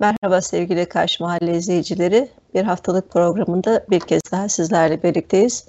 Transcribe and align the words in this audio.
Merhaba 0.00 0.40
sevgili 0.40 0.86
Karşı 0.86 1.22
Mahalle 1.22 1.56
izleyicileri. 1.56 2.28
Bir 2.54 2.62
haftalık 2.62 3.10
programında 3.10 3.84
bir 3.90 4.00
kez 4.00 4.22
daha 4.32 4.48
sizlerle 4.48 5.02
birlikteyiz. 5.02 5.68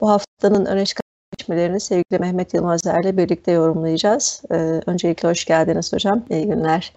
Bu 0.00 0.10
haftanın 0.10 0.66
öne 0.66 0.86
çıkan 0.86 1.02
gelişmelerini 1.32 1.80
sevgili 1.80 2.18
Mehmet 2.18 2.54
Yılmazer 2.54 3.00
ile 3.04 3.16
birlikte 3.16 3.52
yorumlayacağız. 3.52 4.42
Ee, 4.50 4.54
öncelikle 4.86 5.28
hoş 5.28 5.44
geldiniz 5.44 5.92
hocam. 5.92 6.24
İyi 6.30 6.46
günler. 6.46 6.92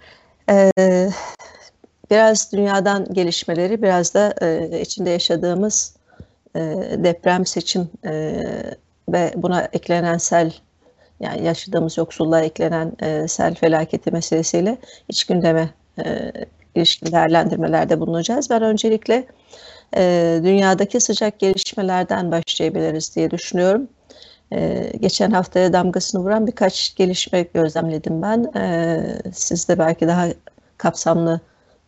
Ee, 0.49 1.09
biraz 2.11 2.51
dünyadan 2.51 3.13
gelişmeleri, 3.13 3.81
biraz 3.81 4.13
da 4.13 4.33
e, 4.41 4.81
içinde 4.81 5.09
yaşadığımız 5.09 5.95
e, 6.55 6.59
deprem, 6.97 7.45
seçim 7.45 7.89
e, 8.05 8.43
ve 9.09 9.33
buna 9.35 9.61
eklenen 9.61 10.17
sel, 10.17 10.53
yani 11.19 11.43
yaşadığımız 11.43 11.97
yoksulluğa 11.97 12.41
eklenen 12.41 12.93
e, 13.01 13.27
sel 13.27 13.55
felaketi 13.55 14.11
meselesiyle 14.11 14.77
iç 15.09 15.23
gündeme 15.23 15.69
e, 16.05 16.31
ilişkin 16.75 17.11
değerlendirmelerde 17.11 17.99
bulunacağız. 17.99 18.49
Ben 18.49 18.61
öncelikle 18.61 19.27
e, 19.97 20.39
dünyadaki 20.43 20.99
sıcak 20.99 21.39
gelişmelerden 21.39 22.31
başlayabiliriz 22.31 23.15
diye 23.15 23.31
düşünüyorum. 23.31 23.87
E, 24.53 24.91
geçen 24.99 25.31
haftaya 25.31 25.73
damgasını 25.73 26.21
vuran 26.21 26.47
birkaç 26.47 26.95
gelişme 26.95 27.41
gözlemledim 27.41 28.21
ben. 28.21 28.51
E, 28.55 29.01
siz 29.33 29.69
de 29.69 29.79
belki 29.79 30.07
daha 30.07 30.27
kapsamlı 30.77 31.39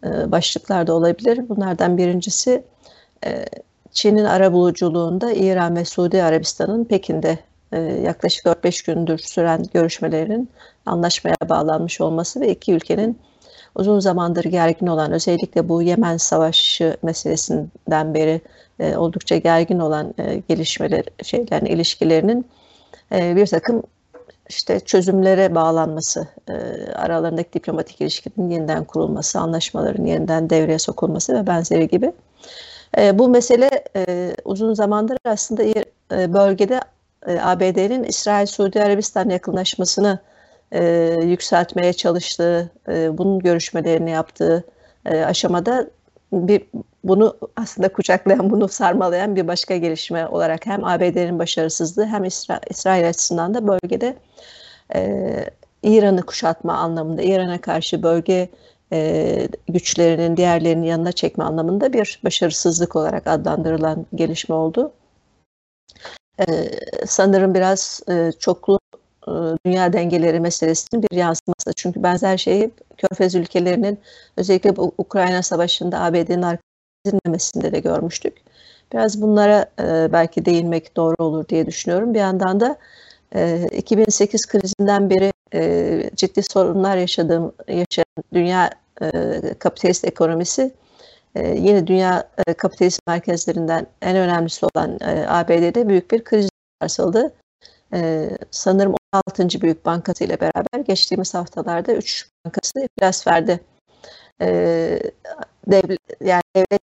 e, 0.04 0.32
başlıklar 0.32 0.88
da 0.88 0.94
olabilir. 0.94 1.50
Bunlardan 1.50 1.98
birincisi 1.98 2.64
e, 3.26 3.46
Çin'in 3.92 4.26
arabuluculuğunda 4.26 5.32
İran 5.32 5.76
ve 5.76 5.86
Suudi 5.86 6.24
Arabistan'ın 6.24 6.86
Pekin'de 6.86 7.38
e, 7.72 7.80
yaklaşık 7.80 8.46
4-5 8.46 8.86
gündür 8.86 9.18
süren 9.18 9.66
görüşmelerinin 9.74 10.50
anlaşmaya 10.86 11.36
bağlanmış 11.50 12.02
olması 12.02 12.42
ve 12.42 12.52
iki 12.52 12.74
ülkenin 12.74 13.20
uzun 13.76 14.00
zamandır 14.00 14.44
gergin 14.44 14.88
olan 14.88 15.12
özellikle 15.12 15.70
bu 15.70 15.82
Yemen 15.82 16.18
Savaşı 16.18 16.98
meselesinden 17.04 18.14
beri 18.14 18.42
e, 18.80 18.96
oldukça 18.98 19.38
gergin 19.38 19.80
olan 19.80 20.14
e, 20.18 20.42
gelişmeler 20.50 21.04
şeylerin 21.24 21.66
ilişkilerinin 21.66 22.46
e, 23.12 23.36
bir 23.36 23.48
takım 23.48 23.84
işte 24.50 24.80
çözümlere 24.80 25.56
bağlanması, 25.56 26.28
e, 26.50 26.54
aralarındaki 26.94 27.54
diplomatik 27.54 28.02
ilişkinin 28.02 28.50
yeniden 28.50 28.84
kurulması, 28.84 29.40
anlaşmaların 29.40 30.06
yeniden 30.06 30.50
devreye 30.50 30.80
sokulması 30.80 31.34
ve 31.34 31.48
benzeri 31.48 31.88
gibi. 31.88 32.12
E, 32.98 33.20
bu 33.20 33.30
mesele 33.30 33.84
e, 33.96 34.36
uzun 34.46 34.74
zamandır 34.74 35.18
aslında 35.26 35.64
e, 35.64 36.34
bölgede 36.34 36.80
e, 37.28 37.40
ABD'nin 37.40 38.04
İsrail-Suudi 38.04 38.84
Arabistan 38.84 39.30
yakınlaşmasını 39.30 40.20
e, 40.74 40.84
yükseltmeye 41.24 41.94
çalıştığı, 41.94 42.72
e, 42.90 43.18
bunun 43.18 43.40
görüşmelerini 43.40 44.12
yaptığı 44.12 44.64
e, 45.06 45.20
aşamada 45.26 45.90
bir 46.34 46.64
bunu 47.04 47.38
aslında 47.56 47.90
kucaklayan, 47.94 48.50
bunu 48.50 48.68
sarmalayan 48.68 49.36
bir 49.36 49.48
başka 49.48 49.78
gelişme 49.78 50.28
olarak 50.28 50.66
hem 50.66 50.86
ABD'nin 50.86 51.40
başarısızlığı 51.40 52.06
hem 52.06 52.24
İsra 52.26 52.62
İsrail 52.70 53.10
açısından 53.10 53.54
da 53.54 53.68
bölgede 53.68 54.16
e, 54.96 55.46
İran'ı 55.84 56.22
kuşatma 56.22 56.74
anlamında, 56.74 57.22
İran'a 57.22 57.62
karşı 57.62 58.04
bölge 58.04 58.50
e, 58.94 59.48
güçlerinin 59.70 60.38
diğerlerinin 60.38 60.84
yanına 60.84 61.12
çekme 61.12 61.44
anlamında 61.44 61.94
bir 61.94 62.20
başarısızlık 62.24 62.96
olarak 62.96 63.28
adlandırılan 63.28 64.06
gelişme 64.16 64.56
oldu. 64.56 64.92
E, 66.40 66.46
sanırım 67.08 67.54
biraz 67.54 68.02
e, 68.10 68.32
çoklu 68.40 68.80
e, 69.28 69.32
dünya 69.66 69.94
dengeleri 69.94 70.40
meselesinin 70.40 71.04
bir 71.04 71.18
yansıması. 71.18 71.74
Çünkü 71.76 72.04
benzer 72.04 72.38
şeyi 72.38 72.72
Körfez 72.98 73.36
ülkelerinin 73.36 74.00
özellikle 74.38 74.76
bu 74.76 74.92
Ukrayna 74.98 75.44
Savaşı'nda 75.44 76.00
ABD'nin 76.00 76.42
arkasında 76.42 77.72
de 77.72 77.80
görmüştük. 77.80 78.38
Biraz 78.94 79.22
bunlara 79.22 79.66
e, 79.80 80.14
belki 80.14 80.46
değinmek 80.46 80.98
doğru 80.98 81.16
olur 81.20 81.48
diye 81.48 81.66
düşünüyorum. 81.68 82.14
Bir 82.14 82.20
yandan 82.20 82.60
da 82.60 82.78
e, 83.36 83.68
2008 83.72 84.46
krizinden 84.48 85.10
beri 85.10 85.32
e, 85.54 86.10
ciddi 86.16 86.42
sorunlar 86.44 86.98
yaşadığım 86.98 87.54
yaşayan 87.68 88.24
dünya 88.34 88.70
e, 89.02 89.10
kapitalist 89.60 90.06
ekonomisi 90.06 90.72
e, 91.36 91.48
yeni 91.48 91.88
dünya 91.88 92.30
e, 92.48 92.54
kapitalist 92.54 93.00
merkezlerinden 93.08 93.88
en 94.02 94.18
önemlisi 94.18 94.66
olan 94.66 94.98
e, 95.02 95.26
ABD'de 95.28 95.90
büyük 95.90 96.12
bir 96.12 96.24
kriz 96.24 96.50
sarsıldı. 96.82 97.34
E, 97.94 98.30
sanırım 98.52 98.96
16. 99.14 99.62
büyük 99.62 99.86
bankası 99.86 100.24
ile 100.24 100.40
beraber 100.40 100.80
geçtiğimiz 100.86 101.34
haftalarda 101.34 101.94
3 101.94 102.30
bankası 102.46 102.80
iflas 102.80 103.28
verdi. 103.28 103.60
E, 104.42 104.48
devlet, 105.68 106.00
yani 106.22 106.44
devlet 106.56 106.82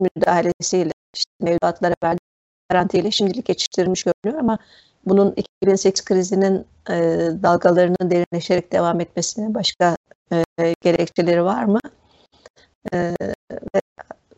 müdahalesiyle 0.00 0.92
işte 1.14 1.30
mevduatlara 1.40 1.94
verdiği 2.04 2.28
garantiyle 2.70 3.10
şimdilik 3.10 3.46
geçiştirilmiş 3.46 4.04
görünüyor 4.04 4.42
ama 4.42 4.58
bunun 5.06 5.34
2008 5.36 6.04
krizinin 6.04 6.66
e, 6.90 6.94
dalgalarının 7.42 8.10
derinleşerek 8.10 8.72
devam 8.72 9.00
etmesine 9.00 9.54
başka 9.54 9.96
e, 10.32 10.74
gerekçeleri 10.80 11.44
var 11.44 11.64
mı? 11.64 11.80
E, 12.92 13.14
ve, 13.74 13.80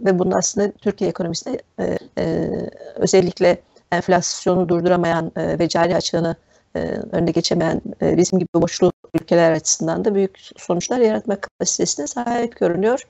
ve 0.00 0.18
bunun 0.18 0.30
aslında 0.30 0.70
Türkiye 0.70 1.10
ekonomisinde 1.10 1.62
e, 1.80 1.98
e, 2.18 2.50
özellikle 2.94 3.62
enflasyonu 3.92 4.68
durduramayan 4.68 5.32
e, 5.36 5.58
ve 5.58 5.68
cari 5.68 5.96
açığını 5.96 6.36
e, 6.76 6.80
önüne 7.12 7.30
geçemeyen 7.30 7.82
e, 8.02 8.16
bizim 8.16 8.38
gibi 8.38 8.48
boşlu 8.54 8.92
ülkeler 9.14 9.52
açısından 9.52 10.04
da 10.04 10.14
büyük 10.14 10.50
sonuçlar 10.56 10.98
yaratma 10.98 11.40
kapasitesine 11.40 12.06
sahip 12.06 12.56
görünüyor. 12.56 13.06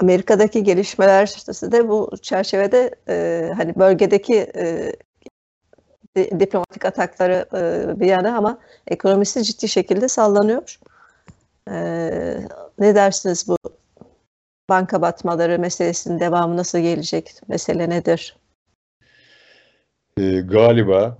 Amerika'daki 0.00 0.64
gelişmeler 0.64 1.26
de 1.72 1.88
bu 1.88 2.10
çerçevede 2.22 2.94
e, 3.08 3.52
hani 3.56 3.76
bölgedeki 3.76 4.52
e, 4.56 4.92
diplomatik 6.16 6.84
atakları 6.84 7.46
e, 7.54 8.00
bir 8.00 8.06
yana 8.06 8.36
ama 8.36 8.58
ekonomisi 8.86 9.44
ciddi 9.44 9.68
şekilde 9.68 10.08
sallanıyor. 10.08 10.80
E, 11.70 11.76
ne 12.78 12.94
dersiniz 12.94 13.48
bu 13.48 13.56
banka 14.70 15.02
batmaları 15.02 15.58
meselesinin 15.58 16.20
devamı 16.20 16.56
nasıl 16.56 16.78
gelecek? 16.78 17.40
Mesele 17.48 17.90
nedir? 17.90 18.36
E, 20.20 20.40
galiba 20.40 21.18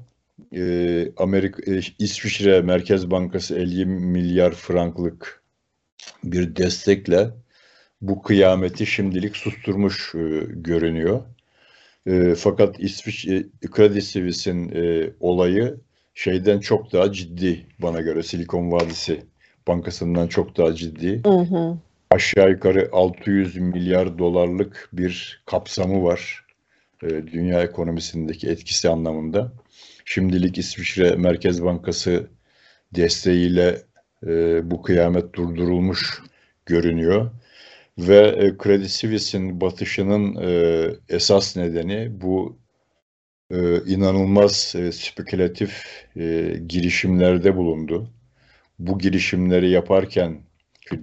e, 0.55 1.09
Amerika 1.17 1.73
e, 1.73 1.81
İsviçre 1.99 2.61
Merkez 2.61 3.11
Bankası 3.11 3.59
50 3.59 3.87
milyar 3.87 4.53
franklık 4.53 5.43
bir 6.25 6.57
destekle 6.57 7.31
bu 8.01 8.23
kıyameti 8.23 8.87
şimdilik 8.87 9.37
susturmuş 9.37 10.15
e, 10.15 10.19
görünüyor. 10.49 11.23
E, 12.07 12.34
fakat 12.34 12.81
İsviçre 12.81 13.45
Credit 13.77 14.05
Suisse'in 14.05 14.73
e, 14.75 15.11
olayı 15.21 15.81
şeyden 16.15 16.61
çok 16.61 16.93
daha 16.93 17.13
ciddi 17.13 17.67
bana 17.78 18.01
göre 18.01 18.23
Silikon 18.23 18.73
Vadisi 18.73 19.23
Bankası'ndan 19.69 20.27
çok 20.27 20.57
daha 20.57 20.75
ciddi. 20.75 21.23
Hı 21.27 21.39
hı. 21.39 21.78
Aşağı 22.11 22.51
yukarı 22.51 22.89
600 22.93 23.57
milyar 23.57 24.19
dolarlık 24.19 24.89
bir 24.93 25.43
kapsamı 25.47 26.03
var 26.03 26.46
dünya 27.09 27.62
ekonomisindeki 27.62 28.49
etkisi 28.49 28.89
anlamında. 28.89 29.53
Şimdilik 30.05 30.59
İsviçre 30.59 31.17
Merkez 31.17 31.65
Bankası 31.65 32.27
desteğiyle 32.94 33.83
e, 34.27 34.61
bu 34.71 34.83
kıyamet 34.83 35.34
durdurulmuş 35.34 36.22
görünüyor. 36.66 37.31
Ve 37.99 38.19
e, 38.19 38.56
Credit 38.65 38.91
Suisse'in 38.91 39.61
batışının 39.61 40.37
e, 40.37 40.91
esas 41.09 41.56
nedeni 41.56 42.21
bu 42.21 42.59
e, 43.50 43.84
inanılmaz 43.87 44.75
e, 44.77 44.93
spekülatif 44.93 45.84
e, 46.16 46.56
girişimlerde 46.69 47.56
bulundu. 47.56 48.11
Bu 48.78 48.99
girişimleri 48.99 49.71
yaparken 49.71 50.41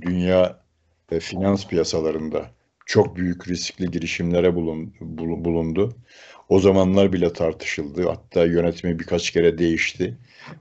dünya 0.02 0.60
e, 1.12 1.20
finans 1.20 1.68
piyasalarında 1.68 2.52
çok 2.86 3.16
büyük 3.16 3.48
riskli 3.48 3.92
girişimlere 3.92 4.56
bulun, 4.56 4.94
bulundu. 5.46 5.96
O 6.50 6.60
zamanlar 6.60 7.14
bile 7.14 7.34
tartışıldı. 7.34 8.08
Hatta 8.08 8.46
yönetimi 8.46 9.00
birkaç 9.00 9.32
kere 9.32 9.58
değişti. 9.58 10.18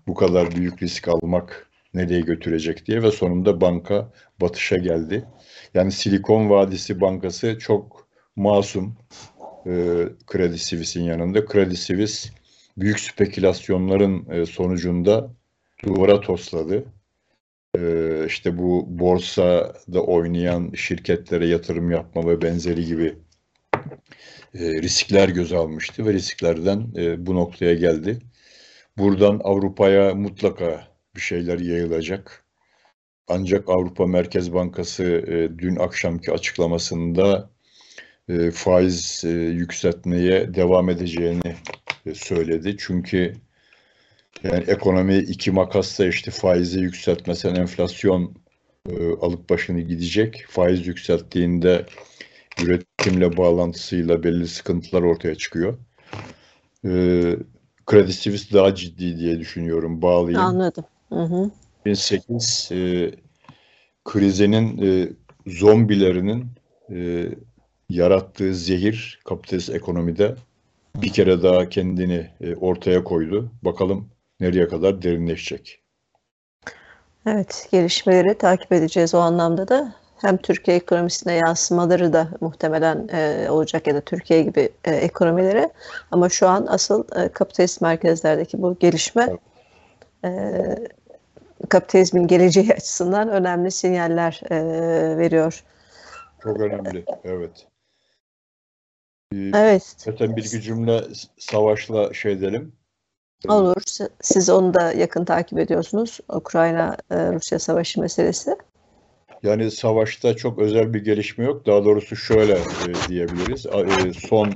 Bu 0.06 0.14
kadar 0.14 0.56
büyük 0.56 0.82
risk 0.82 1.08
almak 1.08 1.70
nereye 1.94 2.20
götürecek 2.20 2.86
diye 2.86 3.02
ve 3.02 3.10
sonunda 3.10 3.60
banka 3.60 4.12
batışa 4.40 4.76
geldi. 4.76 5.24
Yani 5.74 5.92
Silikon 5.92 6.50
Vadisi 6.50 7.00
Bankası 7.00 7.58
çok 7.58 8.06
masum 8.36 8.96
e, 9.66 9.72
Kredi 10.26 10.58
Suisse'in 10.58 11.04
yanında. 11.04 11.44
Kredi 11.44 11.76
Suisse 11.76 12.28
büyük 12.76 13.00
spekülasyonların 13.00 14.30
e, 14.30 14.46
sonucunda 14.46 15.30
duvara 15.84 16.20
tosladı. 16.20 16.84
E, 17.78 18.24
işte 18.26 18.58
bu 18.58 18.86
borsada 18.88 20.02
oynayan 20.02 20.72
şirketlere 20.74 21.46
yatırım 21.46 21.90
yapma 21.90 22.26
ve 22.28 22.42
benzeri 22.42 22.84
gibi 22.86 23.14
e, 24.54 24.82
riskler 24.82 25.28
göze 25.28 25.56
almıştı 25.56 26.06
ve 26.06 26.12
risklerden 26.12 26.92
e, 26.96 27.26
bu 27.26 27.34
noktaya 27.34 27.74
geldi. 27.74 28.18
Buradan 28.98 29.40
Avrupa'ya 29.44 30.14
mutlaka 30.14 30.88
bir 31.16 31.20
şeyler 31.20 31.58
yayılacak. 31.58 32.44
ancak 33.28 33.68
Avrupa 33.68 34.06
Merkez 34.06 34.54
Bankası 34.54 35.04
e, 35.04 35.58
dün 35.58 35.76
akşamki 35.76 36.32
açıklamasında 36.32 37.50
e, 38.28 38.50
faiz 38.50 39.22
e, 39.24 39.30
yükseltmeye 39.30 40.54
devam 40.54 40.90
edeceğini 40.90 41.54
e, 42.06 42.14
söyledi. 42.14 42.76
Çünkü 42.78 43.34
yani 44.42 44.64
ekonomi 44.66 45.16
iki 45.16 45.50
makasla 45.50 46.06
işte 46.06 46.30
faizi 46.30 46.80
yükseltmesen 46.80 47.54
enflasyon 47.54 48.34
e, 48.90 49.12
alıp 49.20 49.50
başını 49.50 49.80
gidecek. 49.80 50.44
Faiz 50.48 50.86
yükselttiğinde 50.86 51.86
üretimle 52.62 53.36
bağlantısıyla 53.36 54.22
belli 54.22 54.48
sıkıntılar 54.48 55.02
ortaya 55.02 55.34
çıkıyor. 55.34 55.78
E, 56.84 56.90
Credit 57.90 58.14
Suisse 58.14 58.54
daha 58.54 58.74
ciddi 58.74 59.18
diye 59.18 59.38
düşünüyorum. 59.38 60.02
Bağlayayım. 60.02 60.40
Anladım. 60.40 60.84
Hı 61.08 61.22
hı. 61.22 61.50
2008 61.80 62.68
e, 62.72 63.10
krizinin 64.04 64.82
e, 64.82 65.08
zombilerinin 65.46 66.46
e, 66.90 67.28
yarattığı 67.88 68.54
zehir 68.54 69.20
kapitalist 69.24 69.70
ekonomide 69.70 70.34
bir 70.96 71.12
kere 71.12 71.42
daha 71.42 71.68
kendini 71.68 72.30
e, 72.40 72.54
ortaya 72.54 73.04
koydu. 73.04 73.50
Bakalım 73.62 74.08
nereye 74.42 74.68
kadar 74.68 75.02
derinleşecek. 75.02 75.82
Evet, 77.26 77.68
gelişmeleri 77.72 78.38
takip 78.38 78.72
edeceğiz 78.72 79.14
o 79.14 79.18
anlamda 79.18 79.68
da. 79.68 79.94
Hem 80.20 80.36
Türkiye 80.36 80.76
ekonomisine 80.76 81.32
yansımaları 81.32 82.12
da 82.12 82.28
muhtemelen 82.40 83.08
e, 83.12 83.50
olacak 83.50 83.86
ya 83.86 83.94
da 83.94 84.00
Türkiye 84.00 84.42
gibi 84.42 84.72
e, 84.84 84.94
ekonomilere. 84.94 85.70
Ama 86.10 86.28
şu 86.28 86.48
an 86.48 86.66
asıl 86.68 87.04
e, 87.16 87.28
kapitalist 87.28 87.80
merkezlerdeki 87.80 88.62
bu 88.62 88.78
gelişme 88.78 89.28
e, 90.24 90.30
kapitalizmin 91.68 92.26
geleceği 92.26 92.72
açısından 92.76 93.28
önemli 93.28 93.70
sinyaller 93.70 94.40
e, 94.50 94.58
veriyor. 95.18 95.64
Çok 96.42 96.60
önemli, 96.60 97.04
evet. 97.24 97.66
Evet. 99.54 99.94
Zaten 99.96 100.36
bir 100.36 100.44
iki 100.44 100.60
cümle 100.60 101.02
savaşla 101.38 102.14
şey 102.14 102.32
edelim. 102.32 102.72
Olur. 103.48 103.82
Siz 104.20 104.50
onu 104.50 104.74
da 104.74 104.92
yakın 104.92 105.24
takip 105.24 105.58
ediyorsunuz. 105.58 106.20
Ukrayna-Rusya 106.28 107.58
savaşı 107.58 108.00
meselesi. 108.00 108.56
Yani 109.42 109.70
savaşta 109.70 110.36
çok 110.36 110.58
özel 110.58 110.94
bir 110.94 111.04
gelişme 111.04 111.44
yok. 111.44 111.66
Daha 111.66 111.84
doğrusu 111.84 112.16
şöyle 112.16 112.52
e, 112.52 113.08
diyebiliriz. 113.08 113.66
E, 113.66 114.12
son 114.28 114.48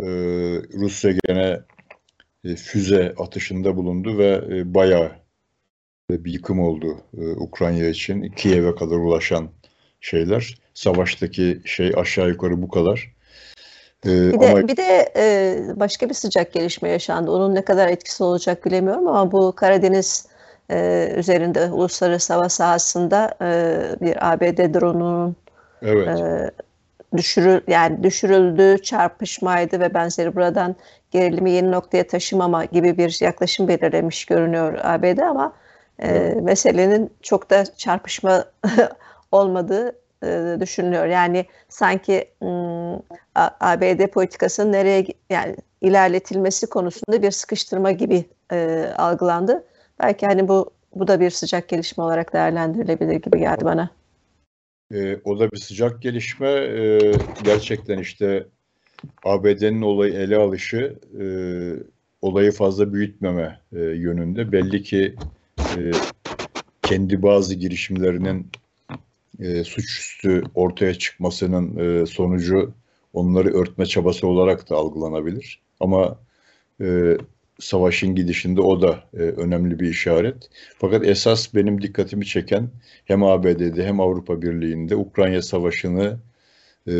e, 0.00 0.06
Rusya 0.74 1.12
gene 1.26 1.60
e, 2.44 2.56
füze 2.56 3.14
atışında 3.18 3.76
bulundu 3.76 4.18
ve 4.18 4.44
e, 4.50 4.74
bayağı 4.74 5.12
bir 6.10 6.32
yıkım 6.32 6.60
oldu 6.60 7.00
e, 7.18 7.26
Ukrayna 7.26 7.86
için. 7.86 8.28
Kiev'e 8.28 8.74
kadar 8.74 8.96
ulaşan 8.96 9.48
şeyler. 10.00 10.58
Savaştaki 10.74 11.60
şey 11.64 11.92
aşağı 11.96 12.28
yukarı 12.28 12.62
bu 12.62 12.68
kadar. 12.68 13.13
Ee, 14.06 14.32
bir 14.32 14.40
de, 14.40 14.50
ama... 14.50 14.68
bir 14.68 14.76
de 14.76 15.12
e, 15.16 15.56
başka 15.76 16.08
bir 16.08 16.14
sıcak 16.14 16.52
gelişme 16.52 16.88
yaşandı. 16.88 17.30
Onun 17.30 17.54
ne 17.54 17.64
kadar 17.64 17.88
etkisi 17.88 18.24
olacak 18.24 18.66
bilemiyorum 18.66 19.08
ama 19.08 19.32
bu 19.32 19.52
Karadeniz 19.52 20.26
e, 20.70 21.08
üzerinde 21.16 21.70
uluslararası 21.70 22.34
hava 22.34 22.48
sahasında 22.48 23.34
e, 23.42 23.78
bir 24.00 24.32
ABD 24.32 24.74
drone'unun 24.74 25.36
evet. 25.82 26.08
e, 26.08 26.50
düşürül 27.16 27.60
yani 27.68 28.02
düşürüldüğü 28.02 28.82
çarpışmaydı 28.82 29.80
ve 29.80 29.94
benzeri 29.94 30.36
buradan 30.36 30.76
gerilimi 31.10 31.50
yeni 31.50 31.72
noktaya 31.72 32.06
taşımama 32.06 32.64
gibi 32.64 32.98
bir 32.98 33.18
yaklaşım 33.20 33.68
belirlemiş 33.68 34.24
görünüyor 34.24 34.78
ABD 34.82 35.18
ama 35.18 35.52
e, 35.98 36.08
evet. 36.08 36.42
meselenin 36.42 37.10
çok 37.22 37.50
da 37.50 37.64
çarpışma 37.76 38.44
olmadığı 39.32 40.03
e, 40.22 40.56
düşünülüyor. 40.60 41.06
Yani 41.06 41.46
sanki 41.68 42.30
ABD 43.60 44.06
politikasının 44.06 44.72
nereye 44.72 45.06
yani 45.30 45.56
ilerletilmesi 45.80 46.66
konusunda 46.66 47.22
bir 47.22 47.30
sıkıştırma 47.30 47.92
gibi 47.92 48.24
e, 48.52 48.88
algılandı. 48.96 49.64
Belki 50.00 50.26
hani 50.26 50.48
bu 50.48 50.70
bu 50.94 51.08
da 51.08 51.20
bir 51.20 51.30
sıcak 51.30 51.68
gelişme 51.68 52.04
olarak 52.04 52.32
değerlendirilebilir 52.32 53.16
gibi 53.16 53.38
geldi 53.38 53.64
bana. 53.64 53.90
E, 54.94 55.16
o 55.24 55.38
da 55.38 55.50
bir 55.50 55.56
sıcak 55.56 56.02
gelişme. 56.02 56.50
E, 56.50 56.98
gerçekten 57.44 57.98
işte 57.98 58.46
ABD'nin 59.24 59.82
olayı 59.82 60.12
ele 60.12 60.36
alışı 60.36 60.98
e, 61.20 61.24
olayı 62.22 62.52
fazla 62.52 62.92
büyütmeme 62.92 63.60
e, 63.72 63.80
yönünde. 63.80 64.52
Belli 64.52 64.82
ki 64.82 65.14
e, 65.76 65.90
kendi 66.82 67.22
bazı 67.22 67.54
girişimlerinin 67.54 68.46
e, 69.38 69.64
suçüstü 69.64 70.42
ortaya 70.54 70.94
çıkmasının 70.94 71.76
e, 72.02 72.06
sonucu 72.06 72.74
onları 73.12 73.54
örtme 73.54 73.86
çabası 73.86 74.26
olarak 74.26 74.70
da 74.70 74.76
algılanabilir. 74.76 75.60
Ama 75.80 76.18
e, 76.80 77.16
savaşın 77.60 78.14
gidişinde 78.14 78.60
o 78.60 78.82
da 78.82 79.04
e, 79.14 79.18
önemli 79.18 79.80
bir 79.80 79.88
işaret. 79.88 80.50
Fakat 80.78 81.06
esas 81.06 81.54
benim 81.54 81.82
dikkatimi 81.82 82.26
çeken 82.26 82.70
hem 83.04 83.24
ABD'de 83.24 83.86
hem 83.86 84.00
Avrupa 84.00 84.42
Birliği'nde 84.42 84.96
Ukrayna 84.96 85.42
Savaşı'nı 85.42 86.18
e, 86.88 86.92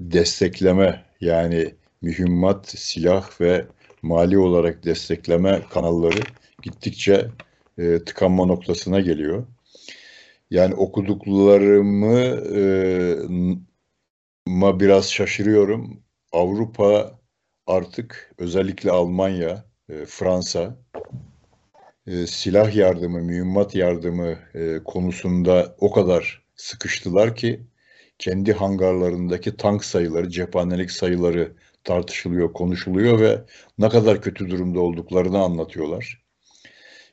destekleme 0.00 1.04
yani 1.20 1.74
mühimmat, 2.02 2.68
silah 2.68 3.40
ve 3.40 3.66
mali 4.02 4.38
olarak 4.38 4.84
destekleme 4.84 5.62
kanalları 5.70 6.20
gittikçe 6.62 7.26
e, 7.78 7.98
tıkanma 8.04 8.46
noktasına 8.46 9.00
geliyor. 9.00 9.46
Yani 10.50 10.74
okuduklarımı 10.74 12.18
e, 12.56 12.62
ma 14.46 14.80
biraz 14.80 15.12
şaşırıyorum. 15.12 16.02
Avrupa 16.32 17.20
artık 17.66 18.34
özellikle 18.38 18.90
Almanya, 18.90 19.64
e, 19.88 20.06
Fransa 20.06 20.76
e, 22.06 22.26
silah 22.26 22.74
yardımı, 22.74 23.20
mühimmat 23.22 23.74
yardımı 23.74 24.38
e, 24.54 24.80
konusunda 24.84 25.76
o 25.78 25.90
kadar 25.92 26.44
sıkıştılar 26.56 27.36
ki 27.36 27.66
kendi 28.18 28.52
hangarlarındaki 28.52 29.56
tank 29.56 29.84
sayıları, 29.84 30.30
cephanelik 30.30 30.90
sayıları 30.90 31.52
tartışılıyor, 31.84 32.52
konuşuluyor 32.52 33.20
ve 33.20 33.44
ne 33.78 33.88
kadar 33.88 34.22
kötü 34.22 34.50
durumda 34.50 34.80
olduklarını 34.80 35.38
anlatıyorlar. 35.38 36.25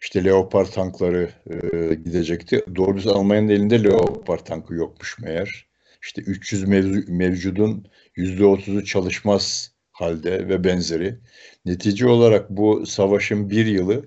İşte 0.04 0.24
Leopard 0.24 0.68
tankları 0.68 1.30
e, 1.50 1.96
gidecekti. 1.96 2.66
Doğrusu 2.76 3.16
Almanya'nın 3.16 3.50
elinde 3.50 3.84
Leopard 3.84 4.40
tankı 4.40 4.74
yokmuş 4.74 5.20
meğer. 5.20 5.68
İşte 6.02 6.22
300 6.22 6.68
mev 6.68 6.86
mevcudun 7.08 7.88
%30'u 8.18 8.86
çalışmaz 8.86 9.72
halde 9.92 10.50
ve 10.50 10.64
benzeri. 10.64 11.20
Netice 11.66 12.08
olarak 12.08 12.50
bu 12.50 12.86
savaşın 12.86 13.50
bir 13.50 13.66
yılı 13.66 14.06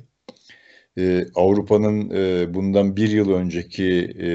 e, 0.99 1.27
Avrupa'nın 1.35 2.11
e, 2.11 2.55
bundan 2.55 2.97
bir 2.97 3.11
yıl 3.11 3.31
önceki 3.33 3.87
e, 4.21 4.29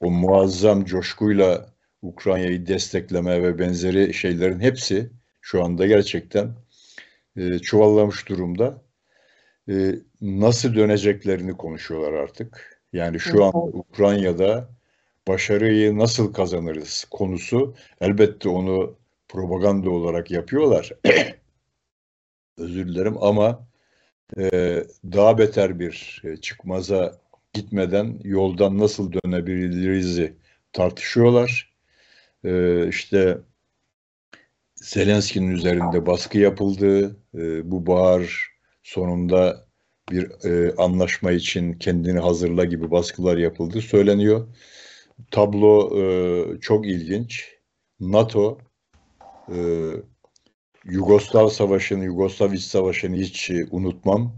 o 0.00 0.10
muazzam 0.10 0.84
coşkuyla 0.84 1.74
Ukrayna'yı 2.02 2.66
destekleme 2.66 3.42
ve 3.42 3.58
benzeri 3.58 4.14
şeylerin 4.14 4.60
hepsi 4.60 5.10
şu 5.40 5.64
anda 5.64 5.86
gerçekten 5.86 6.54
e, 7.36 7.58
çuvallamış 7.58 8.28
durumda. 8.28 8.87
E, 9.68 9.94
nasıl 10.20 10.74
döneceklerini 10.74 11.56
konuşuyorlar 11.56 12.12
artık. 12.12 12.80
Yani 12.92 13.20
şu 13.20 13.44
an 13.44 13.52
Ukrayna'da 13.54 14.68
başarıyı 15.28 15.98
nasıl 15.98 16.32
kazanırız 16.32 17.06
konusu 17.10 17.74
elbette 18.00 18.48
onu 18.48 18.96
propaganda 19.28 19.90
olarak 19.90 20.30
yapıyorlar. 20.30 20.92
Özür 22.58 22.88
dilerim 22.88 23.22
ama 23.22 23.68
e, 24.38 24.84
daha 25.04 25.38
beter 25.38 25.80
bir 25.80 26.22
e, 26.24 26.36
çıkmaza 26.36 27.18
gitmeden 27.52 28.20
yoldan 28.24 28.78
nasıl 28.78 29.12
dönebiliriz 29.12 30.30
tartışıyorlar. 30.72 31.72
E, 32.44 32.88
işte 32.88 33.38
Zelenski'nin 34.74 35.50
üzerinde 35.50 36.06
baskı 36.06 36.38
yapıldı. 36.38 37.16
E, 37.34 37.70
bu 37.70 37.86
bahar 37.86 38.57
sonunda 38.88 39.66
bir 40.10 40.44
e, 40.44 40.74
anlaşma 40.76 41.32
için 41.32 41.72
kendini 41.72 42.18
hazırla 42.18 42.64
gibi 42.64 42.90
baskılar 42.90 43.36
yapıldı 43.36 43.80
söyleniyor. 43.80 44.48
Tablo 45.30 46.00
e, 46.00 46.60
çok 46.60 46.86
ilginç. 46.86 47.54
NATO 48.00 48.58
e, 49.52 49.58
Yugoslav 50.84 51.48
Savaşı'nı, 51.48 52.04
Yugoslav 52.04 52.52
İç 52.52 52.62
Savaşı'nı 52.62 53.16
hiç 53.16 53.50
e, 53.50 53.66
unutmam. 53.70 54.36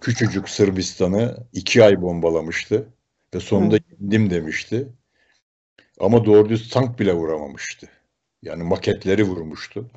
Küçücük 0.00 0.48
Sırbistan'ı 0.48 1.46
iki 1.52 1.84
ay 1.84 2.02
bombalamıştı 2.02 2.88
ve 3.34 3.40
sonunda 3.40 3.78
yendim 3.90 4.30
demişti. 4.30 4.88
Ama 6.00 6.24
doğru 6.24 6.48
düz 6.48 6.70
tank 6.70 6.98
bile 6.98 7.14
vuramamıştı. 7.14 7.88
Yani 8.42 8.62
maketleri 8.62 9.24
vurmuştu. 9.24 9.90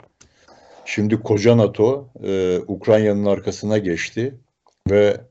Şimdi 0.88 1.16
koca 1.20 1.58
NATO 1.58 2.10
e, 2.24 2.60
Ukrayna'nın 2.68 3.26
arkasına 3.26 3.78
geçti 3.78 4.36
ve 4.90 5.22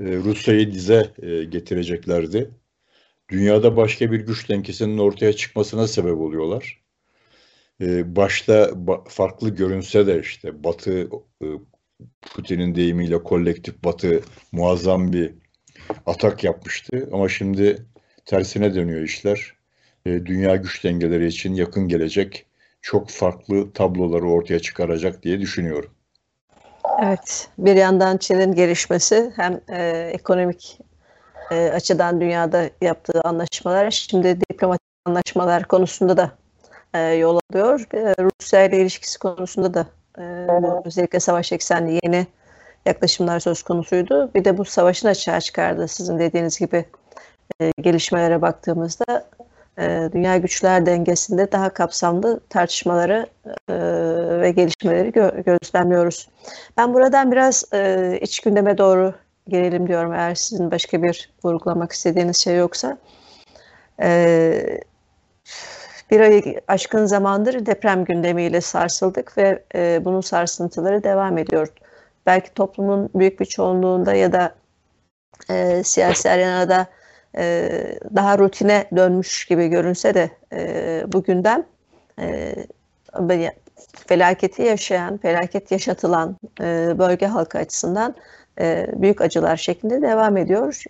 e, 0.00 0.04
Rusya'yı 0.04 0.72
dize 0.72 1.12
e, 1.22 1.44
getireceklerdi. 1.44 2.50
dünyada 3.28 3.76
başka 3.76 4.12
bir 4.12 4.20
güç 4.20 4.48
dengesinin 4.48 4.98
ortaya 4.98 5.32
çıkmasına 5.32 5.88
sebep 5.88 6.18
oluyorlar. 6.18 6.82
Ee, 7.80 8.16
başta 8.16 8.70
farklı 9.08 9.50
görünse 9.50 10.06
de 10.06 10.20
işte 10.20 10.64
Batı 10.64 11.08
e, 11.42 11.46
Putin'in 12.22 12.74
deyimiyle 12.74 13.22
kolektif 13.22 13.84
Batı 13.84 14.20
muazzam 14.52 15.12
bir 15.12 15.34
atak 16.06 16.44
yapmıştı 16.44 17.08
ama 17.12 17.28
şimdi 17.28 17.86
tersine 18.24 18.74
dönüyor 18.74 19.02
işler. 19.02 19.54
Ee, 20.06 20.26
dünya 20.26 20.56
güç 20.56 20.84
dengeleri 20.84 21.26
için 21.26 21.54
yakın 21.54 21.88
gelecek 21.88 22.46
çok 22.86 23.10
farklı 23.10 23.72
tabloları 23.72 24.30
ortaya 24.30 24.58
çıkaracak 24.58 25.22
diye 25.22 25.40
düşünüyorum. 25.40 25.90
Evet, 27.02 27.48
bir 27.58 27.76
yandan 27.76 28.16
Çin'in 28.16 28.52
gelişmesi 28.52 29.32
hem 29.36 29.60
e, 29.68 30.10
ekonomik 30.12 30.78
e, 31.50 31.70
açıdan 31.74 32.20
dünyada 32.20 32.70
yaptığı 32.82 33.20
anlaşmalar, 33.20 33.90
şimdi 33.90 34.40
diplomatik 34.40 34.86
anlaşmalar 35.04 35.64
konusunda 35.64 36.16
da 36.16 36.30
e, 36.94 36.98
yol 36.98 37.40
alıyor. 37.50 37.86
E, 37.94 38.14
Rusya 38.22 38.64
ile 38.64 38.80
ilişkisi 38.80 39.18
konusunda 39.18 39.74
da 39.74 39.86
e, 40.18 40.22
özellikle 40.84 41.20
savaş 41.20 41.52
eksenli 41.52 42.00
yeni 42.04 42.26
yaklaşımlar 42.86 43.40
söz 43.40 43.62
konusuydu. 43.62 44.30
Bir 44.34 44.44
de 44.44 44.58
bu 44.58 44.64
savaşın 44.64 45.08
açığa 45.08 45.40
çıkardı 45.40 45.88
sizin 45.88 46.18
dediğiniz 46.18 46.58
gibi 46.58 46.84
e, 47.60 47.70
gelişmelere 47.80 48.42
baktığımızda 48.42 49.26
e, 49.78 50.10
dünya 50.12 50.36
güçler 50.36 50.86
dengesinde 50.86 51.52
daha 51.52 51.70
kapsamlı 51.70 52.40
tartışmaları 52.50 53.26
e, 53.68 53.74
ve 54.40 54.50
gelişmeleri 54.50 55.08
gö- 55.08 55.42
gözlemliyoruz. 55.44 56.28
Ben 56.76 56.94
buradan 56.94 57.32
biraz 57.32 57.64
e, 57.74 58.18
iç 58.22 58.40
gündeme 58.40 58.78
doğru 58.78 59.14
gelelim 59.48 59.88
diyorum 59.88 60.12
eğer 60.12 60.34
sizin 60.34 60.70
başka 60.70 61.02
bir 61.02 61.30
vurgulamak 61.44 61.92
istediğiniz 61.92 62.36
şey 62.36 62.56
yoksa. 62.56 62.98
Bir 66.10 66.20
ay 66.20 66.56
aşkın 66.68 67.06
zamandır 67.06 67.66
deprem 67.66 68.04
gündemiyle 68.04 68.60
sarsıldık 68.60 69.38
ve 69.38 69.62
bunun 70.04 70.20
sarsıntıları 70.20 71.02
devam 71.04 71.38
ediyor. 71.38 71.68
Belki 72.26 72.54
toplumun 72.54 73.10
büyük 73.14 73.40
bir 73.40 73.44
çoğunluğunda 73.44 74.14
ya 74.14 74.32
da 74.32 74.54
e, 75.50 75.82
siyasi 75.84 76.30
arenada 76.30 76.86
e, 77.38 77.70
daha 78.14 78.38
rutine 78.38 78.84
dönmüş 78.96 79.44
gibi 79.44 79.68
görünse 79.68 80.14
de 80.14 80.30
e, 80.52 81.04
bu 81.12 81.24
e, 82.20 82.54
felaketi 84.06 84.62
yaşayan, 84.62 85.16
felaket 85.16 85.70
yaşatılan 85.70 86.36
e, 86.60 86.94
bölge 86.98 87.26
halkı 87.26 87.58
açısından 87.58 88.14
e, 88.60 88.86
büyük 88.92 89.20
acılar 89.20 89.56
şeklinde 89.56 90.02
devam 90.02 90.36
ediyor. 90.36 90.84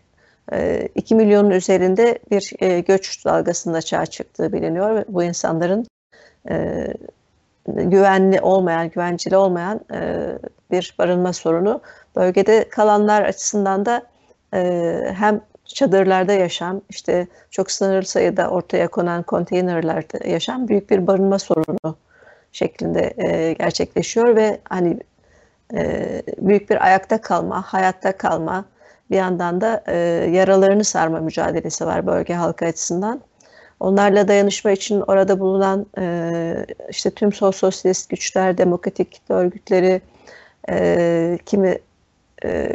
E, 0.53 0.89
2 0.95 1.15
milyonun 1.15 1.51
üzerinde 1.51 2.19
bir 2.31 2.53
e, 2.61 2.81
göç 2.81 3.25
dalgasında 3.25 3.83
çağ 3.83 4.07
çıktığı 4.07 4.53
biliniyor. 4.53 5.05
Bu 5.09 5.23
insanların 5.23 5.87
e, 6.51 6.87
güvenli 7.67 8.41
olmayan, 8.41 8.91
güvenceli 8.91 9.37
olmayan 9.37 9.81
e, 9.93 10.29
bir 10.71 10.95
barınma 10.99 11.33
sorunu. 11.33 11.81
Bölgede 12.17 12.69
kalanlar 12.69 13.23
açısından 13.23 13.87
da 13.87 14.03
e, 14.55 14.61
hem 15.17 15.41
çadırlarda 15.67 16.33
yaşam, 16.33 16.81
işte 16.91 17.27
çok 17.51 17.71
sınırlı 17.71 18.07
sayıda 18.07 18.49
ortaya 18.51 18.89
konan 18.89 19.23
konteynerlerde 19.23 20.29
yaşam 20.29 20.69
büyük 20.69 20.91
bir 20.91 21.07
barınma 21.07 21.39
sorunu 21.39 21.97
şeklinde 22.53 23.15
e, 23.17 23.53
gerçekleşiyor 23.53 24.37
ve 24.37 24.61
hani 24.69 25.01
e, 25.75 26.23
büyük 26.39 26.71
bir 26.71 26.85
ayakta 26.85 27.21
kalma, 27.21 27.63
hayatta 27.63 28.17
kalma, 28.17 28.65
bir 29.11 29.17
yandan 29.17 29.61
da 29.61 29.83
e, 29.87 29.97
yaralarını 30.33 30.85
sarma 30.85 31.21
mücadelesi 31.21 31.87
var 31.87 32.07
bölge 32.07 32.35
halkı 32.35 32.65
açısından. 32.65 33.21
Onlarla 33.81 34.29
dayanışma 34.29 34.71
için 34.71 35.01
orada 35.01 35.41
bulunan 35.41 35.87
e, 35.99 36.67
işte 36.91 37.11
tüm 37.11 37.33
sosyalist 37.33 38.11
güçler, 38.11 38.59
demokratik 38.59 39.23
örgütleri, 39.29 40.01
e, 40.71 41.39
kimi 41.47 41.79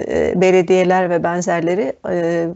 e, 0.08 0.34
belediyeler 0.42 1.10
ve 1.10 1.24
benzerleri 1.24 1.94
e, 2.10 2.48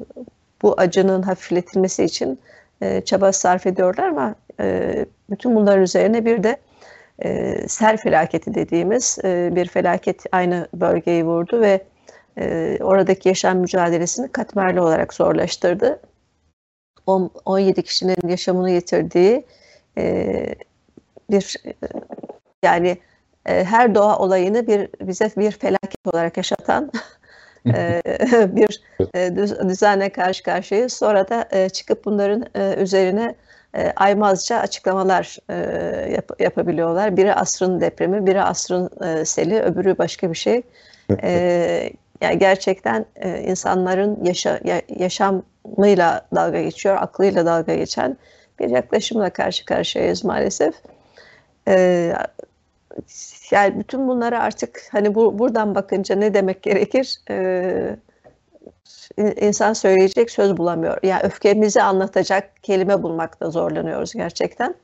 bu 0.62 0.74
acının 0.78 1.22
hafifletilmesi 1.22 2.04
için 2.04 2.40
e, 2.82 3.02
çaba 3.02 3.32
sarf 3.32 3.68
ediyorlar 3.68 4.08
ama 4.08 4.36
e, 4.60 5.06
bütün 5.30 5.56
bunların 5.56 5.84
üzerine 5.84 6.26
bir 6.26 6.44
de 6.44 6.58
e, 7.24 7.56
sel 7.68 7.98
felaketi 7.98 8.56
dediğimiz 8.56 9.18
e, 9.24 9.50
bir 9.56 9.68
felaket 9.68 10.24
aynı 10.32 10.68
bölgeyi 10.74 11.26
vurdu 11.26 11.62
ve 11.62 11.84
e, 12.38 12.78
oradaki 12.82 13.30
yaşam 13.30 13.58
mücadelesini 13.58 14.32
katmerli 14.32 14.82
olarak 14.82 15.14
zorlaştırdı. 15.14 16.00
10, 17.08 17.32
17 17.46 17.84
kişinin 17.84 18.28
yaşamını 18.28 18.72
yitirdiği 18.72 19.46
e, 19.98 20.56
bir 21.30 21.56
e, 21.66 21.74
yani 22.64 22.88
e, 22.90 22.98
her 23.46 23.96
doğa 23.96 24.18
olayını 24.18 24.68
bir 24.68 24.90
bize 25.02 25.32
bir 25.38 25.52
felaket 25.52 26.08
olarak 26.08 26.38
yaşatan 26.38 26.92
e, 27.68 28.02
bir 28.56 28.82
e, 29.16 29.36
düzenle 29.70 30.10
karşı 30.10 30.44
karşıyayız. 30.44 30.94
Sonra 30.94 31.30
da 31.30 31.70
çıkıp 31.70 32.06
bunların 32.06 32.46
üzerine 32.80 33.36
aymazca 33.96 34.60
açıklamalar 34.60 35.38
yap, 36.12 36.32
yapabiliyorlar. 36.40 37.18
Biri 37.18 37.34
asrın 37.34 37.82
depremi, 37.82 38.26
biri 38.26 38.42
asrın 38.42 38.90
seli, 39.24 39.62
öbürü 39.62 39.98
başka 39.98 40.32
bir 40.32 40.38
şey. 40.38 40.62
yani 42.22 42.40
gerçekten 42.40 43.06
insanların 43.46 44.24
yaşa, 44.24 44.60
yaşamıyla 45.00 46.28
dalga 46.36 46.62
geçiyor, 46.62 46.98
aklıyla 47.00 47.46
dalga 47.46 47.76
geçen 47.76 48.18
bir 48.60 48.70
yaklaşımla 48.70 49.30
karşı 49.30 49.66
karşıyayız 49.66 50.24
maalesef 50.24 50.76
yani 53.52 53.80
bütün 53.80 54.08
bunları 54.08 54.40
artık 54.40 54.82
hani 54.92 55.16
bu, 55.16 55.40
buradan 55.40 55.76
bakınca 55.76 56.16
ne 56.16 56.34
demek 56.34 56.64
gerekir? 56.64 57.20
Ee, 57.30 57.96
insan 59.42 59.74
söyleyecek 59.74 60.32
söz 60.32 60.58
bulamıyor. 60.58 60.98
Yani 61.04 61.22
öfkemizi 61.24 61.82
anlatacak 61.82 62.64
kelime 62.64 63.04
bulmakta 63.04 63.50
zorlanıyoruz 63.50 64.14
gerçekten. 64.14 64.76